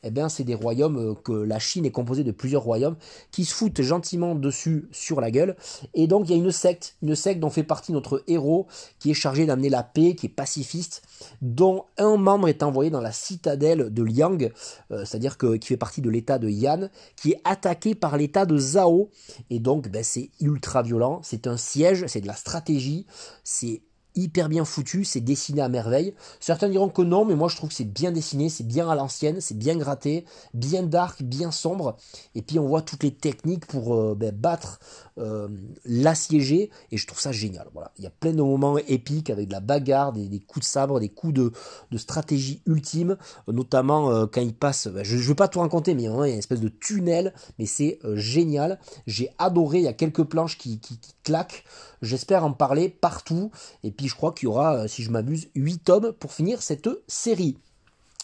eh 0.02 0.10
bien, 0.10 0.28
c'est 0.28 0.44
des 0.44 0.54
royaumes 0.54 0.98
euh, 0.98 1.14
que 1.14 1.32
la 1.32 1.58
Chine 1.58 1.84
est 1.84 1.90
composée 1.90 2.24
de 2.24 2.32
plusieurs 2.32 2.62
royaumes 2.62 2.96
qui 3.30 3.44
se 3.44 3.54
foutent 3.54 3.82
gentiment 3.82 4.34
dessus 4.34 4.88
sur 4.92 5.20
la 5.20 5.30
gueule. 5.30 5.56
Et 5.94 6.06
donc, 6.06 6.28
il 6.28 6.32
y 6.32 6.34
a 6.34 6.42
une 6.42 6.52
secte, 6.52 6.96
une 7.02 7.14
secte 7.14 7.40
dont 7.40 7.50
fait 7.50 7.62
partie 7.62 7.92
notre 7.92 8.22
héros 8.26 8.66
qui 8.98 9.10
est 9.10 9.14
chargé 9.14 9.46
d'amener 9.46 9.68
la 9.68 9.82
paix, 9.82 10.14
qui 10.14 10.26
est 10.26 10.30
pacifiste, 10.30 11.02
dont 11.42 11.84
un 11.98 12.16
membre 12.16 12.48
est 12.48 12.62
envoyé 12.62 12.90
dans 12.90 13.00
la 13.00 13.12
citadelle 13.12 13.92
de 13.92 14.02
Liang, 14.02 14.50
euh, 14.90 15.04
c'est-à-dire 15.04 15.38
que 15.38 15.56
qui 15.56 15.68
fait 15.68 15.76
partie 15.76 16.00
de 16.00 16.10
l'état 16.10 16.38
de 16.38 16.48
Yan, 16.48 16.88
qui 17.16 17.32
est 17.32 17.40
attaqué 17.44 17.94
par 17.94 18.16
l'état 18.16 18.46
de 18.46 18.56
Zhao. 18.56 19.10
Et 19.50 19.58
donc, 19.58 19.88
ben, 19.88 20.04
c'est 20.04 20.30
ultra 20.40 20.82
violent. 20.82 21.20
C'est 21.22 21.46
un 21.46 21.56
siège, 21.56 22.04
c'est 22.06 22.20
de 22.20 22.26
la 22.26 22.34
stratégie, 22.34 23.06
c'est 23.44 23.82
hyper 24.16 24.48
bien 24.48 24.64
foutu, 24.64 25.04
c'est 25.04 25.20
dessiné 25.20 25.60
à 25.60 25.68
merveille. 25.68 26.14
Certains 26.40 26.68
diront 26.68 26.88
que 26.88 27.02
non, 27.02 27.24
mais 27.24 27.36
moi 27.36 27.48
je 27.48 27.56
trouve 27.56 27.68
que 27.68 27.74
c'est 27.74 27.84
bien 27.84 28.10
dessiné, 28.10 28.48
c'est 28.48 28.66
bien 28.66 28.88
à 28.88 28.94
l'ancienne, 28.94 29.40
c'est 29.40 29.56
bien 29.56 29.76
gratté, 29.76 30.24
bien 30.54 30.82
dark, 30.82 31.22
bien 31.22 31.50
sombre. 31.50 31.96
Et 32.34 32.42
puis 32.42 32.58
on 32.58 32.66
voit 32.66 32.82
toutes 32.82 33.02
les 33.02 33.12
techniques 33.12 33.66
pour 33.66 33.94
euh, 33.94 34.14
ben, 34.14 34.34
battre 34.34 34.80
euh, 35.18 35.48
l'assiégé, 35.84 36.70
et 36.90 36.96
je 36.96 37.06
trouve 37.06 37.20
ça 37.20 37.32
génial. 37.32 37.68
Voilà, 37.72 37.92
il 37.98 38.04
y 38.04 38.06
a 38.06 38.10
plein 38.10 38.32
de 38.32 38.42
moments 38.42 38.78
épiques 38.78 39.30
avec 39.30 39.48
de 39.48 39.52
la 39.52 39.60
bagarre, 39.60 40.12
des, 40.12 40.40
coups 40.40 40.66
de 40.66 40.70
sabre, 40.70 40.98
des 40.98 41.08
coups 41.08 41.34
de, 41.34 41.52
stratégie 41.96 42.62
ultime, 42.66 43.16
notamment 43.48 44.10
euh, 44.10 44.26
quand 44.26 44.40
il 44.40 44.54
passe. 44.54 44.88
Ben, 44.88 45.04
je 45.04 45.16
ne 45.16 45.22
veux 45.22 45.34
pas 45.34 45.48
tout 45.48 45.60
raconter, 45.60 45.94
mais 45.94 46.02
il 46.02 46.06
y 46.06 46.08
a 46.08 46.28
une 46.28 46.38
espèce 46.38 46.60
de 46.60 46.68
tunnel, 46.68 47.34
mais 47.58 47.66
c'est 47.66 47.98
génial. 48.14 48.78
J'ai 49.06 49.30
adoré. 49.38 49.78
Il 49.78 49.84
y 49.84 49.88
a 49.88 49.92
quelques 49.92 50.24
planches 50.24 50.58
qui, 50.58 50.80
qui 50.80 50.98
claquent. 51.22 51.64
J'espère 52.02 52.44
en 52.44 52.52
parler 52.52 52.88
partout. 52.88 53.50
Et 53.82 53.90
puis 53.90 54.08
je 54.08 54.14
crois 54.14 54.32
qu'il 54.32 54.46
y 54.46 54.48
aura, 54.48 54.76
euh, 54.76 54.88
si 54.88 55.02
je 55.02 55.10
m'abuse, 55.10 55.48
8 55.54 55.78
tomes 55.78 56.12
pour 56.12 56.32
finir 56.32 56.62
cette 56.62 56.88
série. 57.06 57.58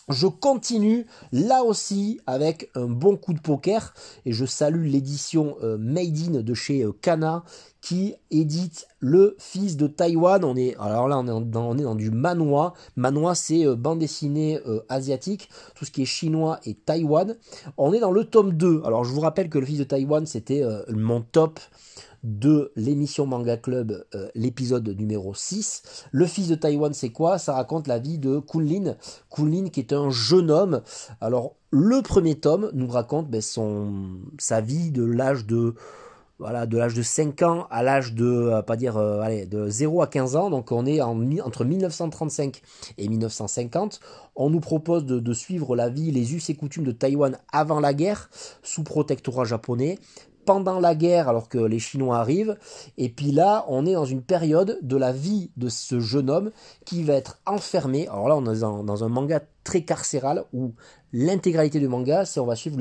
Je 0.09 0.27
continue 0.27 1.07
là 1.31 1.63
aussi 1.63 2.21
avec 2.27 2.71
un 2.75 2.87
bon 2.87 3.17
coup 3.17 3.33
de 3.33 3.41
poker 3.41 3.95
et 4.27 4.33
je 4.33 4.45
salue 4.45 4.89
l'édition 4.89 5.57
euh, 5.63 5.79
Made 5.79 6.19
in 6.19 6.41
de 6.43 6.55
chez 6.55 6.83
euh, 6.83 6.93
Kana 6.93 7.45
qui 7.81 8.17
édite 8.33 8.89
Le 8.99 9.37
Fils 9.39 9.77
de 9.77 9.87
Taïwan. 9.87 10.45
On 10.45 10.57
est 10.57 10.77
alors 10.81 11.07
là 11.07 11.19
on 11.19 11.41
est 11.79 11.83
dans, 11.83 11.95
du 11.95 12.11
manhwa. 12.11 12.75
Manhwa 12.97 13.37
c'est 13.37 13.65
bande 13.77 14.01
dessinée 14.01 14.61
asiatique, 14.89 15.49
tout 15.75 15.85
ce 15.85 15.91
qui 15.91 16.03
est 16.03 16.07
chinois 16.07 16.61
et 16.65 16.75
Taïwan. 16.75 17.37
On 17.77 17.93
est 17.93 18.01
dans 18.01 18.13
le 18.13 18.25
tome 18.25 18.53
2. 18.53 18.83
Alors 18.85 19.05
je 19.05 19.13
vous 19.13 19.21
rappelle 19.21 19.49
que 19.49 19.59
Le 19.59 19.67
Fils 19.67 19.79
de 19.79 19.85
Taïwan 19.85 20.27
c'était 20.27 20.63
mon 20.89 21.23
top 21.23 21.59
de 22.23 22.73
l'émission 22.77 23.27
Manga 23.27 23.57
Club, 23.57 24.05
euh, 24.15 24.29
l'épisode 24.35 24.89
numéro 24.89 25.35
6. 25.35 26.07
Le 26.13 26.27
fils 26.27 26.49
de 26.49 26.55
Taïwan, 26.55 26.93
c'est 26.95 27.11
quoi? 27.11 27.39
Ça 27.39 27.53
raconte 27.55 27.89
la 27.89 27.99
vie 27.99 28.19
de 28.19 28.39
Kunlin. 28.39 28.97
Kunlin 29.31 29.69
qui 29.69 29.81
est 29.81 29.93
un 29.93 30.11
jeune 30.11 30.51
homme. 30.51 30.83
Alors, 31.21 31.57
le 31.71 32.03
premier 32.03 32.37
tome 32.37 32.71
nous 32.75 32.89
raconte 32.89 33.29
ben, 33.29 33.43
sa 34.39 34.61
vie 34.61 34.91
de 34.91 35.05
l'âge 35.05 35.47
de 35.47 35.75
voilà, 36.43 36.67
de 36.67 36.77
l'âge 36.77 36.95
de 36.95 37.03
5 37.03 37.43
ans 37.43 37.67
à 37.71 37.85
l'âge 37.85 38.15
de, 38.15 38.27
euh, 38.27 38.63
pas 38.63 38.75
dire, 38.75 38.97
euh, 38.97 39.21
allez, 39.21 39.47
de 39.47 39.69
0 39.69 40.03
à 40.03 40.09
15 40.09 40.35
ans, 40.35 40.51
donc 40.51 40.73
on 40.73 40.87
est 40.87 41.01
en, 41.01 41.17
entre 41.41 41.65
1935 41.65 42.63
et 42.99 43.09
1950. 43.09 44.01
On 44.35 44.51
nous 44.51 44.59
propose 44.59 45.05
de, 45.05 45.21
de, 45.21 45.33
suivre 45.35 45.77
la 45.77 45.89
vie, 45.89 46.11
les 46.11 46.35
us 46.35 46.51
et 46.51 46.55
coutumes 46.55 46.83
de 46.83 46.91
Taïwan 46.91 47.39
avant 47.53 47.79
la 47.79 47.95
guerre, 47.95 48.29
sous 48.65 48.83
protectorat 48.83 49.45
japonais, 49.45 50.01
pendant 50.45 50.81
la 50.81 50.95
guerre 50.95 51.29
alors 51.29 51.49
que 51.49 51.59
les 51.59 51.79
Chinois 51.79 52.19
arrivent. 52.19 52.57
Et 52.99 53.09
puis 53.09 53.33
là, 53.33 53.65
on 53.69 53.87
est 53.87 53.95
dans 53.95 54.05
une 54.05 54.23
période 54.23 54.79
de 54.83 54.97
la 54.97 55.13
vie 55.13 55.51
de 55.57 55.69
ce 55.69 56.01
jeune 56.01 56.31
homme 56.31 56.51
qui 56.85 57.03
va 57.03 57.15
être 57.15 57.39
enfermé. 57.47 58.09
Alors 58.09 58.29
là, 58.29 58.37
on 58.37 58.53
est 58.53 58.61
dans, 58.61 59.05
un 59.05 59.09
manga 59.09 59.41
très 59.65 59.83
carcéral 59.83 60.45
où 60.53 60.73
l'intégralité 61.13 61.79
du 61.79 61.89
manga, 61.89 62.25
c'est 62.25 62.41
on 62.41 62.47
va 62.47 62.57
suivre 62.57 62.79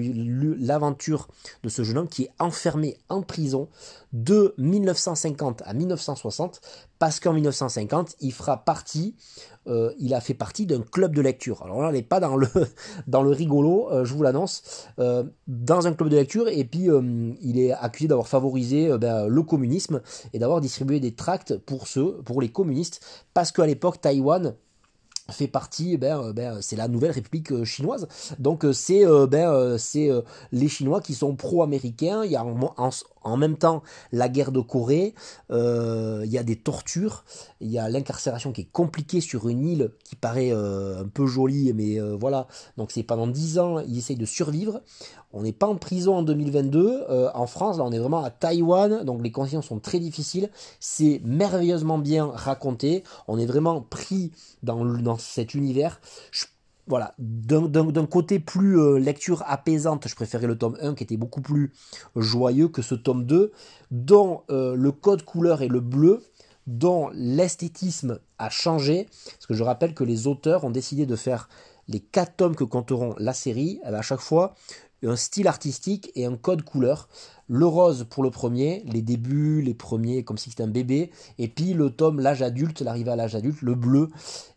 l'aventure 0.60 1.28
de 1.64 1.70
ce 1.70 1.84
jeune 1.84 1.98
homme 1.98 2.08
qui 2.08 2.24
est 2.24 2.32
enfermé 2.40 2.98
en 3.10 3.22
prison 3.22 3.68
de 4.14 4.54
1950 4.58 5.64
à 5.66 5.74
1960 5.74 6.62
parce 6.98 7.20
qu'en 7.20 7.34
1950, 7.34 8.16
il 8.22 8.32
fera 8.32 8.64
partie 8.64 9.16
euh, 9.68 9.94
il 10.00 10.16
a 10.16 10.22
fait 10.22 10.34
partie 10.34 10.66
d'un 10.66 10.82
club 10.82 11.14
de 11.14 11.22
lecture. 11.22 11.62
Alors 11.64 11.82
là, 11.82 11.90
on 11.90 11.92
n'est 11.92 12.02
pas 12.02 12.20
dans 12.20 12.36
le, 12.36 12.48
dans 13.08 13.22
le 13.22 13.30
rigolo, 13.30 13.92
euh, 13.92 14.06
je 14.06 14.14
vous 14.14 14.24
l'annonce, 14.24 14.88
euh, 15.00 15.24
dans 15.48 15.86
un 15.86 15.94
club 15.94 16.10
de 16.10 16.16
lecture, 16.16 16.48
et 16.48 16.64
puis 16.64 16.88
il 17.42 17.60
est 17.60 17.72
accusé 17.72 18.08
d'avoir 18.08 18.28
favorisé 18.28 18.98
ben, 18.98 19.28
le 19.28 19.44
communisme 19.44 20.02
et 20.34 20.40
d'avoir 20.40 20.62
distribué 20.62 21.00
des 21.00 21.14
tracts 21.14 21.58
pour 21.58 21.88
ceux, 21.88 22.22
pour 22.24 22.42
les 22.42 22.50
communistes, 22.50 23.06
parce 23.34 23.52
qu'à 23.52 23.66
l'époque, 23.66 24.02
Taïwan 24.02 24.56
fait 25.30 25.48
partie, 25.48 25.98
ben, 25.98 26.32
ben, 26.34 26.60
c'est 26.62 26.76
la 26.76 26.88
nouvelle 26.88 27.12
République 27.12 27.64
chinoise. 27.64 28.08
Donc 28.40 28.66
c'est 28.74 29.06
ben, 29.30 29.78
c'est 29.78 30.10
les 30.52 30.68
Chinois 30.68 31.02
qui 31.02 31.14
sont 31.14 31.36
pro-américains. 31.36 32.24
Il 32.24 32.32
y 32.32 32.36
a 32.36 32.44
en, 32.44 32.74
en 32.78 32.90
même 33.38 33.58
temps, 33.58 33.84
la 34.12 34.30
guerre 34.30 34.52
de 34.52 34.60
Corée, 34.60 35.14
euh, 35.52 36.22
il 36.26 36.32
y 36.32 36.38
a 36.38 36.44
des 36.44 36.56
tortures, 36.56 37.24
il 37.60 37.70
y 37.70 37.78
a 37.78 37.90
l'incarcération 37.90 38.52
qui 38.52 38.62
est 38.62 38.72
compliquée 38.72 39.22
sur 39.22 39.48
une 39.48 39.66
île 39.66 39.92
qui 40.04 40.16
paraît 40.16 40.52
euh, 40.52 41.02
un 41.02 41.08
peu 41.08 41.28
jolie, 41.28 41.72
mais 41.74 42.00
euh, 42.00 42.16
voilà. 42.20 42.48
Donc 42.78 42.92
c'est 42.92 43.04
pendant 43.04 43.28
10 43.28 43.60
ans, 43.60 43.80
ils 43.80 43.98
essayent 43.98 44.16
de 44.16 44.26
survivre. 44.26 44.82
On 45.34 45.44
n'est 45.44 45.54
pas 45.54 45.68
en 45.68 45.78
prison 45.78 46.16
en 46.16 46.24
2022. 46.24 47.06
en 47.34 47.48
France, 47.48 47.78
là, 47.78 47.86
on 47.86 47.92
est 47.92 48.00
vraiment 48.00 48.24
à 48.24 48.30
Taïwan, 48.30 49.06
donc 49.06 49.24
les 49.24 49.32
conditions 49.32 49.62
sont 49.62 49.80
très 49.80 50.00
difficiles. 50.00 50.50
C'est 50.82 51.22
merveilleusement 51.24 52.00
bien 52.00 52.30
raconté. 52.34 53.04
On 53.30 53.40
est 53.40 53.46
vraiment 53.46 53.82
pris 53.82 54.32
dans, 54.62 55.18
cet 55.18 55.54
univers. 55.54 56.02
Voilà, 56.92 57.16
d'un 57.18 58.06
côté 58.06 58.40
plus 58.40 58.78
euh, 58.78 59.00
lecture 59.00 59.46
apaisante, 59.48 60.10
je 60.10 60.14
préférais 60.14 60.46
le 60.46 60.58
tome 60.58 60.78
1 60.82 60.94
qui 60.94 61.06
était 61.06 61.16
beaucoup 61.16 61.40
plus 61.40 61.72
joyeux 62.18 62.68
que 62.68 62.82
ce 62.82 62.96
tome 62.96 63.26
2, 63.26 63.54
dont 63.92 64.42
euh, 64.50 64.76
le 64.76 64.92
code 64.92 65.24
couleur 65.24 65.62
est 65.62 65.70
le 65.70 65.80
bleu, 65.80 66.22
dont 66.68 67.10
l'esthétisme 67.14 68.20
a 68.38 68.50
changé, 68.50 69.08
parce 69.24 69.46
que 69.48 69.54
je 69.54 69.64
rappelle 69.64 69.94
que 69.94 70.04
les 70.04 70.28
auteurs 70.28 70.66
ont 70.66 70.70
décidé 70.70 71.06
de 71.06 71.16
faire 71.16 71.48
les 71.88 72.02
quatre 72.02 72.36
tomes 72.36 72.58
que 72.58 72.66
compteront 72.66 73.16
la 73.18 73.34
série, 73.34 73.80
à 73.86 74.02
chaque 74.02 74.20
fois 74.20 74.54
un 75.04 75.16
style 75.16 75.48
artistique 75.48 76.12
et 76.16 76.26
un 76.26 76.36
code 76.36 76.64
couleur. 76.64 77.08
Le 77.54 77.66
rose 77.66 78.08
pour 78.10 78.24
le 78.24 78.32
premier, 78.32 78.82
les 78.86 79.02
débuts, 79.02 79.62
les 79.62 79.74
premiers 79.74 80.24
comme 80.24 80.38
si 80.38 80.50
c'était 80.50 80.64
un 80.64 80.68
bébé, 80.68 81.12
et 81.38 81.50
puis 81.50 81.74
le 81.74 81.90
tome 81.90 82.22
l'âge 82.22 82.42
adulte, 82.42 82.80
l'arrivée 82.80 83.12
à 83.12 83.18
l'âge 83.18 83.36
adulte, 83.36 83.62
le 83.62 83.76
bleu, 83.76 84.10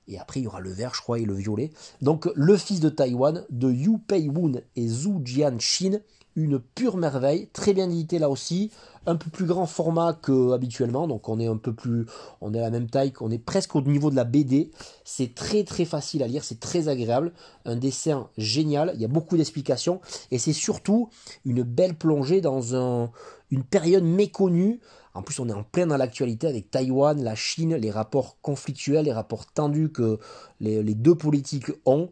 et 0.06 0.16
après 0.16 0.38
il 0.38 0.44
y 0.44 0.46
aura 0.46 0.60
le 0.60 0.70
vert 0.70 0.94
je 0.94 1.02
crois 1.02 1.18
et 1.18 1.24
le 1.24 1.34
violet. 1.34 1.72
Donc 2.02 2.30
le 2.36 2.56
fils 2.56 2.78
de 2.78 2.88
Taïwan 2.88 3.44
de 3.50 3.68
Yu 3.68 3.98
Pei-woon 3.98 4.60
et 4.76 4.86
Zhu 4.86 5.14
Jian-shin, 5.24 5.98
une 6.36 6.58
pure 6.58 6.96
merveille, 6.96 7.48
très 7.52 7.72
bien 7.72 7.88
édité 7.88 8.18
là 8.18 8.28
aussi, 8.28 8.70
un 9.06 9.16
peu 9.16 9.30
plus 9.30 9.46
grand 9.46 9.66
format 9.66 10.14
que 10.14 10.52
habituellement, 10.52 11.06
donc 11.06 11.28
on 11.28 11.38
est 11.38 11.46
un 11.46 11.56
peu 11.56 11.72
plus, 11.72 12.06
on 12.40 12.54
est 12.54 12.58
à 12.58 12.62
la 12.62 12.70
même 12.70 12.88
taille, 12.88 13.12
qu'on 13.12 13.30
est 13.30 13.38
presque 13.38 13.76
au 13.76 13.82
niveau 13.82 14.10
de 14.10 14.16
la 14.16 14.24
BD. 14.24 14.70
C'est 15.04 15.34
très 15.34 15.64
très 15.64 15.84
facile 15.84 16.22
à 16.22 16.26
lire, 16.26 16.44
c'est 16.44 16.60
très 16.60 16.88
agréable, 16.88 17.32
un 17.64 17.76
dessin 17.76 18.28
génial, 18.38 18.92
il 18.94 19.00
y 19.00 19.04
a 19.04 19.08
beaucoup 19.08 19.36
d'explications 19.36 20.00
et 20.30 20.38
c'est 20.38 20.52
surtout 20.52 21.08
une 21.44 21.62
belle 21.62 21.94
plongée 21.94 22.40
dans 22.40 22.74
un, 22.74 23.10
une 23.50 23.64
période 23.64 24.04
méconnue. 24.04 24.80
En 25.16 25.22
plus, 25.22 25.38
on 25.38 25.48
est 25.48 25.52
en 25.52 25.62
plein 25.62 25.86
dans 25.86 25.96
l'actualité 25.96 26.48
avec 26.48 26.72
Taïwan, 26.72 27.22
la 27.22 27.36
Chine, 27.36 27.76
les 27.76 27.92
rapports 27.92 28.36
conflictuels, 28.42 29.04
les 29.04 29.12
rapports 29.12 29.46
tendus 29.46 29.90
que 29.90 30.18
les, 30.58 30.82
deux 30.82 31.14
politiques 31.14 31.70
ont. 31.84 32.10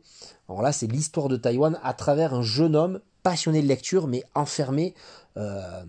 Alors 0.48 0.62
là, 0.62 0.70
c'est 0.70 0.87
l'histoire 0.87 1.28
de 1.28 1.37
Taïwan 1.37 1.80
à 1.82 1.94
travers 1.94 2.32
un 2.32 2.42
jeune 2.42 2.76
homme 2.76 3.00
passionné 3.22 3.62
de 3.62 3.68
lecture, 3.68 4.06
mais 4.06 4.24
enfermé 4.35 4.94
euh, 5.37 5.82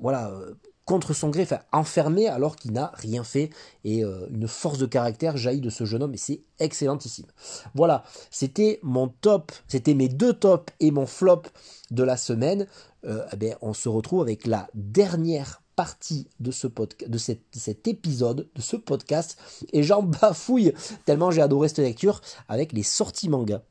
voilà, 0.00 0.30
euh, 0.30 0.54
contre 0.84 1.12
son 1.12 1.28
gré, 1.28 1.42
enfin 1.42 1.60
enfermé 1.72 2.26
alors 2.26 2.56
qu'il 2.56 2.72
n'a 2.72 2.90
rien 2.94 3.22
fait 3.22 3.50
et 3.84 4.02
euh, 4.02 4.26
une 4.30 4.48
force 4.48 4.78
de 4.78 4.86
caractère 4.86 5.36
jaillit 5.36 5.60
de 5.60 5.70
ce 5.70 5.84
jeune 5.84 6.02
homme 6.02 6.14
et 6.14 6.18
c'est 6.18 6.40
excellentissime. 6.58 7.26
Voilà, 7.74 8.02
c'était 8.30 8.80
mon 8.82 9.08
top, 9.08 9.52
c'était 9.68 9.94
mes 9.94 10.08
deux 10.08 10.32
tops 10.32 10.72
et 10.80 10.90
mon 10.90 11.06
flop 11.06 11.42
de 11.90 12.02
la 12.02 12.16
semaine. 12.16 12.66
Eh 13.04 13.54
on 13.62 13.72
se 13.72 13.88
retrouve 13.88 14.20
avec 14.20 14.46
la 14.46 14.68
dernière 14.74 15.62
partie 15.74 16.28
de, 16.40 16.50
ce 16.50 16.66
de 16.66 17.16
cet, 17.16 17.88
épisode, 17.88 18.48
de 18.54 18.60
ce 18.60 18.76
podcast, 18.76 19.38
et 19.72 19.82
j'en 19.82 20.02
bafouille 20.02 20.74
tellement 21.06 21.30
j'ai 21.30 21.40
adoré 21.40 21.68
cette 21.68 21.78
lecture 21.78 22.20
avec 22.48 22.72
les 22.72 22.82
sorties 22.82 23.30
manga. 23.30 23.62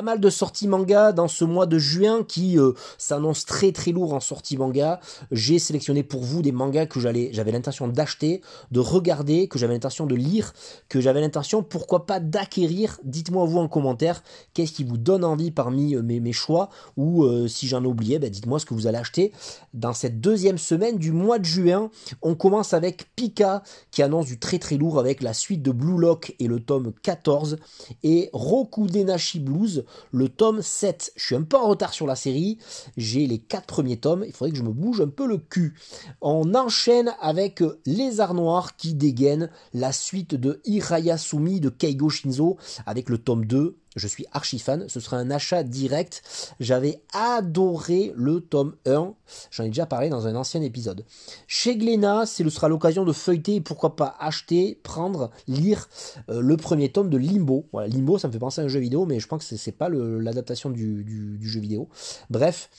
Pas 0.00 0.04
mal 0.04 0.20
de 0.20 0.30
sorties 0.30 0.66
manga 0.66 1.12
dans 1.12 1.28
ce 1.28 1.44
mois 1.44 1.66
de 1.66 1.76
juin 1.76 2.24
qui 2.24 2.58
euh, 2.58 2.72
s'annonce 2.96 3.44
très 3.44 3.70
très 3.70 3.92
lourd 3.92 4.14
en 4.14 4.20
sorties 4.20 4.56
manga. 4.56 4.98
J'ai 5.30 5.58
sélectionné 5.58 6.02
pour 6.02 6.22
vous 6.22 6.40
des 6.40 6.52
mangas 6.52 6.86
que 6.86 7.00
j'allais, 7.00 7.28
j'avais 7.34 7.52
l'intention 7.52 7.86
d'acheter, 7.86 8.40
de 8.70 8.80
regarder, 8.80 9.46
que 9.46 9.58
j'avais 9.58 9.74
l'intention 9.74 10.06
de 10.06 10.14
lire, 10.14 10.54
que 10.88 11.02
j'avais 11.02 11.20
l'intention, 11.20 11.62
pourquoi 11.62 12.06
pas, 12.06 12.18
d'acquérir. 12.18 12.98
Dites-moi 13.04 13.44
vous 13.44 13.58
en 13.58 13.68
commentaire, 13.68 14.22
qu'est-ce 14.54 14.72
qui 14.72 14.84
vous 14.84 14.96
donne 14.96 15.22
envie 15.22 15.50
parmi 15.50 15.94
euh, 15.94 16.00
mes, 16.02 16.32
choix, 16.32 16.70
ou 16.96 17.24
euh, 17.24 17.46
si 17.46 17.68
j'en 17.68 17.84
ai 17.84 17.86
oublié, 17.86 18.18
ben, 18.18 18.30
dites-moi 18.30 18.58
ce 18.58 18.64
que 18.64 18.72
vous 18.72 18.86
allez 18.86 18.96
acheter. 18.96 19.32
Dans 19.74 19.92
cette 19.92 20.18
deuxième 20.18 20.56
semaine 20.56 20.96
du 20.96 21.12
mois 21.12 21.38
de 21.38 21.44
juin, 21.44 21.90
on 22.22 22.34
commence 22.34 22.72
avec 22.72 23.14
Pika, 23.16 23.62
qui 23.90 24.02
annonce 24.02 24.24
du 24.24 24.38
très 24.38 24.58
très 24.58 24.78
lourd 24.78 24.98
avec 24.98 25.22
la 25.22 25.34
suite 25.34 25.60
de 25.60 25.72
Blue 25.72 26.00
Lock 26.00 26.34
et 26.38 26.46
le 26.46 26.58
tome 26.58 26.94
14, 27.02 27.58
et 28.02 28.30
Roku 28.32 28.86
Denashi 28.86 29.40
Blues, 29.40 29.84
le 30.12 30.28
tome 30.28 30.62
7. 30.62 31.12
Je 31.16 31.24
suis 31.24 31.34
un 31.34 31.42
peu 31.42 31.56
en 31.56 31.68
retard 31.68 31.92
sur 31.92 32.06
la 32.06 32.16
série, 32.16 32.58
j'ai 32.96 33.26
les 33.26 33.38
4 33.38 33.66
premiers 33.66 33.98
tomes, 33.98 34.24
il 34.26 34.32
faudrait 34.32 34.52
que 34.52 34.58
je 34.58 34.62
me 34.62 34.72
bouge 34.72 35.00
un 35.00 35.08
peu 35.08 35.26
le 35.26 35.38
cul. 35.38 35.74
On 36.20 36.54
enchaîne 36.54 37.14
avec 37.20 37.62
Les 37.86 38.20
Arts 38.20 38.34
Noirs 38.34 38.76
qui 38.76 38.94
dégainent 38.94 39.50
la 39.72 39.92
suite 39.92 40.34
de 40.34 40.60
Hirayasumi 40.64 41.60
de 41.60 41.68
Keigo 41.68 42.08
Shinzo 42.08 42.56
avec 42.86 43.08
le 43.08 43.18
tome 43.18 43.44
2 43.44 43.76
je 43.96 44.06
suis 44.06 44.26
archi 44.32 44.58
fan, 44.58 44.88
ce 44.88 45.00
sera 45.00 45.16
un 45.16 45.30
achat 45.30 45.62
direct. 45.62 46.22
J'avais 46.60 47.00
adoré 47.12 48.12
le 48.14 48.40
tome 48.40 48.74
1, 48.86 49.14
j'en 49.50 49.64
ai 49.64 49.68
déjà 49.68 49.86
parlé 49.86 50.08
dans 50.08 50.26
un 50.26 50.36
ancien 50.36 50.62
épisode. 50.62 51.04
Chez 51.46 51.76
Glénat, 51.76 52.26
ce 52.26 52.48
sera 52.48 52.68
l'occasion 52.68 53.04
de 53.04 53.12
feuilleter 53.12 53.56
et 53.56 53.60
pourquoi 53.60 53.96
pas 53.96 54.16
acheter, 54.20 54.78
prendre, 54.82 55.30
lire 55.48 55.88
euh, 56.28 56.40
le 56.40 56.56
premier 56.56 56.90
tome 56.90 57.10
de 57.10 57.16
Limbo. 57.16 57.66
Limbo, 57.74 58.18
ça 58.18 58.28
me 58.28 58.32
fait 58.32 58.38
penser 58.38 58.60
à 58.60 58.64
un 58.64 58.68
jeu 58.68 58.80
vidéo, 58.80 59.06
mais 59.06 59.20
je 59.20 59.26
pense 59.26 59.46
que 59.46 59.56
c'est 59.56 59.72
pas 59.72 59.88
l'adaptation 59.88 60.70
du, 60.70 61.04
du, 61.04 61.48
jeu 61.48 61.60
vidéo. 61.60 61.88
Bref, 62.28 62.70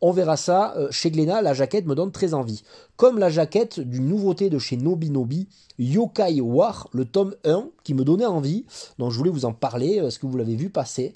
on 0.00 0.10
verra 0.10 0.36
ça. 0.36 0.74
Euh, 0.76 0.88
chez 0.90 1.10
Glénat, 1.10 1.42
la 1.42 1.54
jaquette 1.54 1.86
me 1.86 1.94
donne 1.94 2.12
très 2.12 2.34
envie. 2.34 2.62
Comme 2.96 3.18
la 3.18 3.30
jaquette 3.30 3.80
d'une 3.80 4.08
nouveauté 4.08 4.50
de 4.50 4.58
chez 4.58 4.76
Nobi 4.76 5.10
Nobi, 5.10 5.48
Yokai 5.78 6.40
War, 6.40 6.88
le 6.92 7.04
tome 7.04 7.34
1, 7.44 7.68
qui 7.84 7.94
me 7.94 8.04
donnait 8.04 8.26
envie. 8.26 8.64
Donc 8.98 9.12
je 9.12 9.18
voulais 9.18 9.30
vous 9.30 9.44
en 9.44 9.52
parler, 9.52 9.96
est-ce 9.96 10.18
que 10.18 10.26
vous 10.26 10.36
l'avez 10.36 10.56
vu 10.56 10.70
passer 10.70 11.12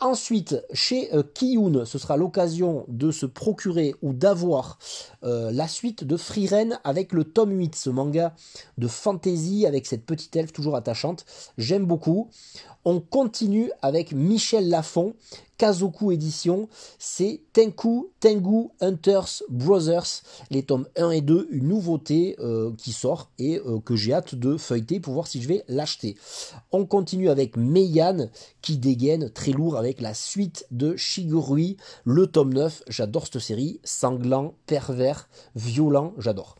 Ensuite, 0.00 0.62
chez 0.72 1.14
euh, 1.14 1.22
Kiyun, 1.22 1.84
ce 1.84 1.98
sera 1.98 2.16
l'occasion 2.16 2.84
de 2.88 3.10
se 3.10 3.26
procurer 3.26 3.94
ou 4.02 4.12
d'avoir 4.12 4.78
euh, 5.24 5.50
la 5.52 5.68
suite 5.68 6.04
de 6.04 6.16
Freeren 6.16 6.78
avec 6.84 7.12
le 7.12 7.24
tome 7.24 7.52
8, 7.52 7.74
ce 7.74 7.90
manga 7.90 8.34
de 8.78 8.88
fantasy 8.88 9.66
avec 9.66 9.86
cette 9.86 10.04
petite 10.04 10.34
elfe 10.36 10.52
toujours 10.52 10.76
attachante. 10.76 11.24
J'aime 11.58 11.86
beaucoup. 11.86 12.28
On 12.84 13.00
continue 13.00 13.70
avec 13.82 14.12
Michel 14.12 14.68
Lafon 14.68 15.14
Kazoku 15.60 16.10
édition, 16.10 16.70
c'est 16.98 17.42
Tenku, 17.52 18.08
Tengu 18.18 18.68
Hunters 18.80 19.42
Brothers, 19.50 20.22
les 20.50 20.62
tomes 20.62 20.86
1 20.96 21.10
et 21.10 21.20
2, 21.20 21.48
une 21.50 21.68
nouveauté 21.68 22.34
euh, 22.38 22.72
qui 22.78 22.92
sort 22.92 23.28
et 23.38 23.58
euh, 23.58 23.78
que 23.78 23.94
j'ai 23.94 24.14
hâte 24.14 24.34
de 24.34 24.56
feuilleter 24.56 25.00
pour 25.00 25.12
voir 25.12 25.26
si 25.26 25.42
je 25.42 25.48
vais 25.48 25.62
l'acheter. 25.68 26.16
On 26.72 26.86
continue 26.86 27.28
avec 27.28 27.58
Meian 27.58 28.30
qui 28.62 28.78
dégaine 28.78 29.30
très 29.30 29.52
lourd 29.52 29.76
avec 29.76 30.00
la 30.00 30.14
suite 30.14 30.66
de 30.70 30.96
Shigurui, 30.96 31.76
le 32.04 32.26
tome 32.26 32.54
9, 32.54 32.84
j'adore 32.88 33.26
cette 33.26 33.38
série, 33.38 33.80
sanglant, 33.84 34.54
pervers, 34.66 35.28
violent, 35.54 36.12
j'adore. 36.18 36.56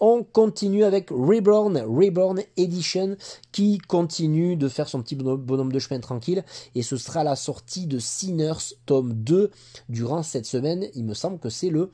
On 0.00 0.22
continue 0.22 0.84
avec 0.84 1.08
Reborn, 1.10 1.78
Reborn 1.78 2.42
Edition, 2.56 3.16
qui 3.52 3.78
continue 3.78 4.56
de 4.56 4.68
faire 4.68 4.88
son 4.88 5.02
petit 5.02 5.16
bonhomme 5.16 5.72
de 5.72 5.78
chemin 5.78 6.00
tranquille, 6.00 6.44
et 6.74 6.82
ce 6.82 6.96
sera 6.96 7.24
la 7.24 7.36
sortie 7.36 7.86
de 7.86 7.98
Sinners, 7.98 8.74
tome 8.84 9.14
2, 9.14 9.50
durant 9.88 10.22
cette 10.22 10.46
semaine, 10.46 10.86
il 10.94 11.04
me 11.04 11.14
semble 11.14 11.38
que 11.38 11.48
c'est 11.48 11.70
le 11.70 11.90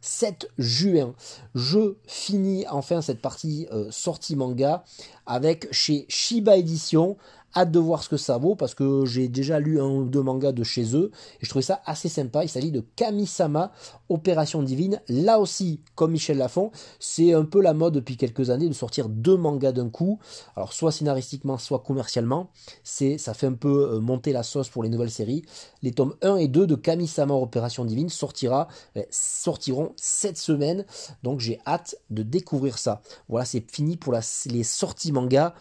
7 0.00 0.48
juin. 0.58 1.14
Je 1.54 1.94
finis 2.06 2.66
enfin 2.68 3.00
cette 3.00 3.20
partie 3.20 3.66
euh, 3.72 3.90
sortie 3.90 4.36
manga 4.36 4.84
avec 5.26 5.72
chez 5.72 6.06
Shiba 6.08 6.56
Edition 6.56 7.16
Hâte 7.56 7.70
de 7.70 7.78
voir 7.78 8.02
ce 8.02 8.10
que 8.10 8.18
ça 8.18 8.36
vaut 8.36 8.54
parce 8.54 8.74
que 8.74 9.06
j'ai 9.06 9.28
déjà 9.28 9.58
lu 9.58 9.80
un 9.80 9.86
ou 9.86 10.04
deux 10.04 10.22
mangas 10.22 10.52
de 10.52 10.62
chez 10.62 10.94
eux 10.94 11.10
et 11.40 11.44
je 11.44 11.48
trouvais 11.48 11.62
ça 11.62 11.80
assez 11.86 12.10
sympa. 12.10 12.44
Il 12.44 12.50
s'agit 12.50 12.70
de 12.70 12.84
Kamisama 12.96 13.72
Opération 14.10 14.62
Divine. 14.62 15.00
Là 15.08 15.40
aussi, 15.40 15.80
comme 15.94 16.12
Michel 16.12 16.36
Lafon, 16.36 16.70
c'est 17.00 17.32
un 17.32 17.44
peu 17.44 17.62
la 17.62 17.72
mode 17.72 17.94
depuis 17.94 18.18
quelques 18.18 18.50
années 18.50 18.68
de 18.68 18.74
sortir 18.74 19.08
deux 19.08 19.38
mangas 19.38 19.72
d'un 19.72 19.88
coup. 19.88 20.18
Alors 20.54 20.74
soit 20.74 20.92
scénaristiquement, 20.92 21.56
soit 21.56 21.78
commercialement. 21.78 22.50
C'est, 22.84 23.16
ça 23.16 23.32
fait 23.32 23.46
un 23.46 23.54
peu 23.54 23.94
euh, 23.94 24.00
monter 24.00 24.32
la 24.32 24.42
sauce 24.42 24.68
pour 24.68 24.82
les 24.82 24.90
nouvelles 24.90 25.10
séries. 25.10 25.42
Les 25.82 25.92
tomes 25.92 26.14
1 26.20 26.36
et 26.36 26.48
2 26.48 26.66
de 26.66 26.74
Kamisama 26.74 27.32
Opération 27.32 27.86
Divine 27.86 28.08
euh, 28.22 29.02
sortiront 29.10 29.92
cette 29.96 30.36
semaine. 30.36 30.84
Donc 31.22 31.40
j'ai 31.40 31.58
hâte 31.66 31.96
de 32.10 32.22
découvrir 32.22 32.76
ça. 32.76 33.00
Voilà, 33.30 33.46
c'est 33.46 33.64
fini 33.70 33.96
pour 33.96 34.12
les 34.12 34.62
sorties 34.62 35.12
manga 35.12 35.54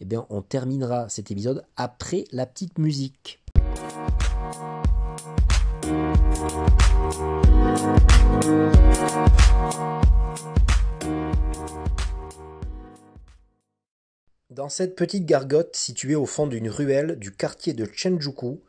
eh 0.00 0.04
bien, 0.04 0.26
on 0.30 0.42
terminera 0.42 1.08
cet 1.08 1.30
après 1.76 2.24
la 2.32 2.46
petite 2.46 2.78
musique. 2.78 3.40
Dans 14.50 14.68
cette 14.68 14.96
petite 14.96 15.26
gargote 15.26 15.76
située 15.76 16.16
au 16.16 16.26
fond 16.26 16.46
d'une 16.46 16.68
ruelle 16.68 17.16
du 17.18 17.30
quartier 17.30 17.72
de 17.74 17.88
Chenjuku, 17.92 18.60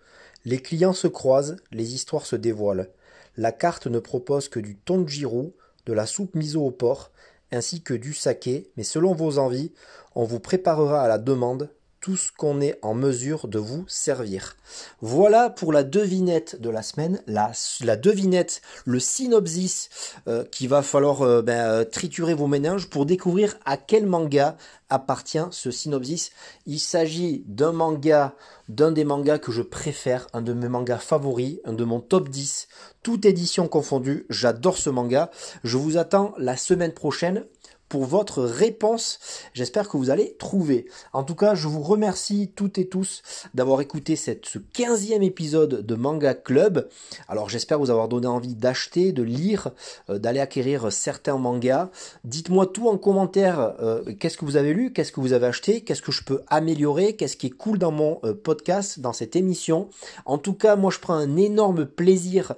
les 0.46 0.62
clients 0.62 0.94
se 0.94 1.08
croisent, 1.08 1.56
les 1.72 1.96
histoires 1.96 2.26
se 2.26 2.36
dévoilent. 2.36 2.90
La 3.38 3.52
carte 3.52 3.88
ne 3.88 4.00
propose 4.00 4.50
que 4.50 4.60
du 4.60 4.76
tonjiru, 4.76 5.52
de 5.86 5.94
la 5.94 6.06
soupe 6.06 6.36
miso 6.36 6.64
au 6.64 6.72
porc, 6.72 7.12
ainsi 7.52 7.82
que 7.82 7.96
du 7.96 8.14
saké, 8.14 8.70
mais 8.78 8.84
selon 8.84 9.14
vos 9.14 9.40
envies, 9.40 9.72
on 10.14 10.24
vous 10.24 10.40
préparera 10.40 11.02
à 11.02 11.08
la 11.08 11.18
demande 11.18 11.70
tout 12.02 12.16
ce 12.16 12.32
qu'on 12.32 12.62
est 12.62 12.80
en 12.82 12.94
mesure 12.94 13.48
de 13.48 13.60
vous 13.60 13.84
servir. 13.88 14.56
Voilà 15.02 15.50
pour 15.50 15.74
la 15.74 15.84
devinette 15.84 16.62
de 16.62 16.70
la 16.70 16.82
semaine, 16.82 17.22
la, 17.28 17.52
devinette, 17.98 18.62
le 18.86 19.00
synopsis 19.00 19.90
euh, 20.28 20.44
qu'il 20.46 20.70
va 20.70 20.82
falloir 20.82 21.22
euh, 21.22 21.42
ben, 21.42 21.60
euh, 21.60 21.84
triturer 21.84 22.34
vos 22.34 22.48
méninges 22.48 22.90
pour 22.90 23.06
découvrir 23.06 23.58
à 23.66 23.78
quel 23.78 24.06
manga 24.06 24.56
appartient 24.90 25.38
ce 25.52 25.72
synopsis. 25.72 26.32
Il 26.66 26.80
s'agit 26.80 27.44
d'un 27.48 27.72
manga, 27.72 28.34
d'un 28.70 28.92
des 28.92 29.04
mangas 29.04 29.40
que 29.40 29.52
je 29.52 29.62
préfère, 29.62 30.28
un 30.34 30.42
de 30.42 30.54
mes 30.54 30.70
mangas 30.70 30.98
favoris, 30.98 31.60
un 31.66 31.74
de 31.74 31.84
mon 31.84 32.00
top 32.00 32.30
10, 32.30 32.68
toute 33.04 33.26
édition 33.26 33.68
confondue. 33.68 34.26
J'adore 34.30 34.78
ce 34.78 34.90
manga. 34.90 35.30
Je 35.64 35.78
vous 35.78 35.98
attends 35.98 36.34
la 36.38 36.58
semaine 36.58 36.94
prochaine 36.94 37.46
pour 37.90 38.06
votre 38.06 38.44
réponse. 38.44 39.20
J'espère 39.54 39.90
que 39.90 39.98
vous 39.98 40.12
allez 40.12 40.36
trouver. 40.38 40.86
En 41.12 41.24
tout 41.24 41.36
cas, 41.36 41.56
je 41.56 41.68
vous 41.68 41.82
remercie 41.82 42.52
toutes 42.56 42.78
et 42.78 42.88
tous 42.88 43.24
d'avoir 43.54 43.82
écouté 43.82 44.16
cette, 44.16 44.46
ce 44.46 44.60
15e 44.60 45.24
épisode 45.24 45.86
de 45.86 45.96
Manga 45.96 46.34
Club. 46.36 46.88
Alors 47.28 47.50
j'espère 47.50 47.80
vous 47.80 47.90
avoir 47.90 48.08
donné 48.08 48.28
envie 48.28 48.56
d'acheter, 48.56 49.12
de 49.12 49.24
lire, 49.24 49.72
euh, 50.10 50.20
d'aller 50.20 50.40
acquérir 50.40 50.92
certains 50.92 51.38
mangas. 51.38 51.90
Dites-moi 52.24 52.68
tout 52.68 52.88
en 52.88 52.98
commentaire. 52.98 53.74
Euh, 53.82 54.04
qu'est-ce 54.20 54.38
que 54.38 54.46
vous 54.46 54.56
avez 54.56 54.74
lu 54.74 54.94
Qu'est-ce 54.94 55.12
que 55.12 55.20
vous 55.20 55.34
avez 55.34 55.48
acheté 55.48 55.82
Qu'est-ce 55.82 56.02
que 56.02 56.12
je 56.12 56.24
peux 56.24 56.42
améliorer 56.48 57.16
Qu'est-ce 57.16 57.38
qui 57.38 57.48
est 57.48 57.52
cool 57.52 57.80
dans 57.80 57.92
mon 57.92 58.20
euh, 58.24 58.34
podcast, 58.34 59.00
dans 59.00 59.14
cette 59.14 59.36
émission 59.36 59.90
En 60.26 60.38
tout 60.38 60.54
cas, 60.54 60.76
moi 60.76 60.92
je 60.92 61.00
prends 61.00 61.16
un 61.16 61.36
énorme 61.38 61.86
plaisir 61.86 62.54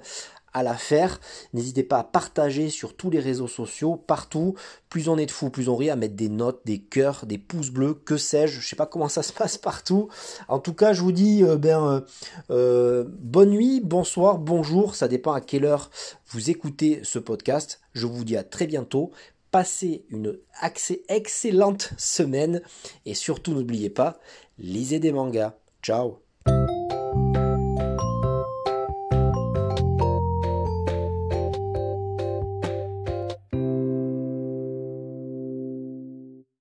à 0.54 0.62
la 0.62 0.74
faire. 0.74 1.20
N'hésitez 1.52 1.82
pas 1.82 1.98
à 1.98 2.04
partager 2.04 2.70
sur 2.70 2.96
tous 2.96 3.10
les 3.10 3.20
réseaux 3.20 3.48
sociaux, 3.48 3.96
partout. 3.96 4.54
Plus 4.88 5.08
on 5.08 5.18
est 5.18 5.26
de 5.26 5.30
fous, 5.30 5.50
plus 5.50 5.68
on 5.68 5.76
rit, 5.76 5.90
à 5.90 5.96
mettre 5.96 6.14
des 6.14 6.28
notes, 6.28 6.60
des 6.64 6.78
cœurs, 6.78 7.26
des 7.26 7.38
pouces 7.38 7.70
bleus, 7.70 7.94
que 7.94 8.16
sais-je. 8.16 8.60
Je 8.60 8.68
sais 8.68 8.76
pas 8.76 8.86
comment 8.86 9.08
ça 9.08 9.22
se 9.22 9.32
passe 9.32 9.58
partout. 9.58 10.08
En 10.48 10.58
tout 10.58 10.74
cas, 10.74 10.92
je 10.92 11.02
vous 11.02 11.12
dis 11.12 11.42
euh, 11.42 11.56
ben, 11.56 11.84
euh, 11.84 12.00
euh, 12.50 13.04
bonne 13.08 13.50
nuit, 13.50 13.80
bonsoir, 13.82 14.38
bonjour. 14.38 14.94
Ça 14.94 15.08
dépend 15.08 15.32
à 15.32 15.40
quelle 15.40 15.64
heure 15.64 15.90
vous 16.28 16.50
écoutez 16.50 17.00
ce 17.02 17.18
podcast. 17.18 17.80
Je 17.92 18.06
vous 18.06 18.24
dis 18.24 18.36
à 18.36 18.44
très 18.44 18.66
bientôt. 18.66 19.10
Passez 19.50 20.06
une 20.08 20.38
excellente 21.08 21.92
semaine 21.98 22.62
et 23.04 23.12
surtout 23.12 23.52
n'oubliez 23.52 23.90
pas, 23.90 24.18
lisez 24.58 24.98
des 24.98 25.12
mangas. 25.12 25.54
Ciao 25.82 26.21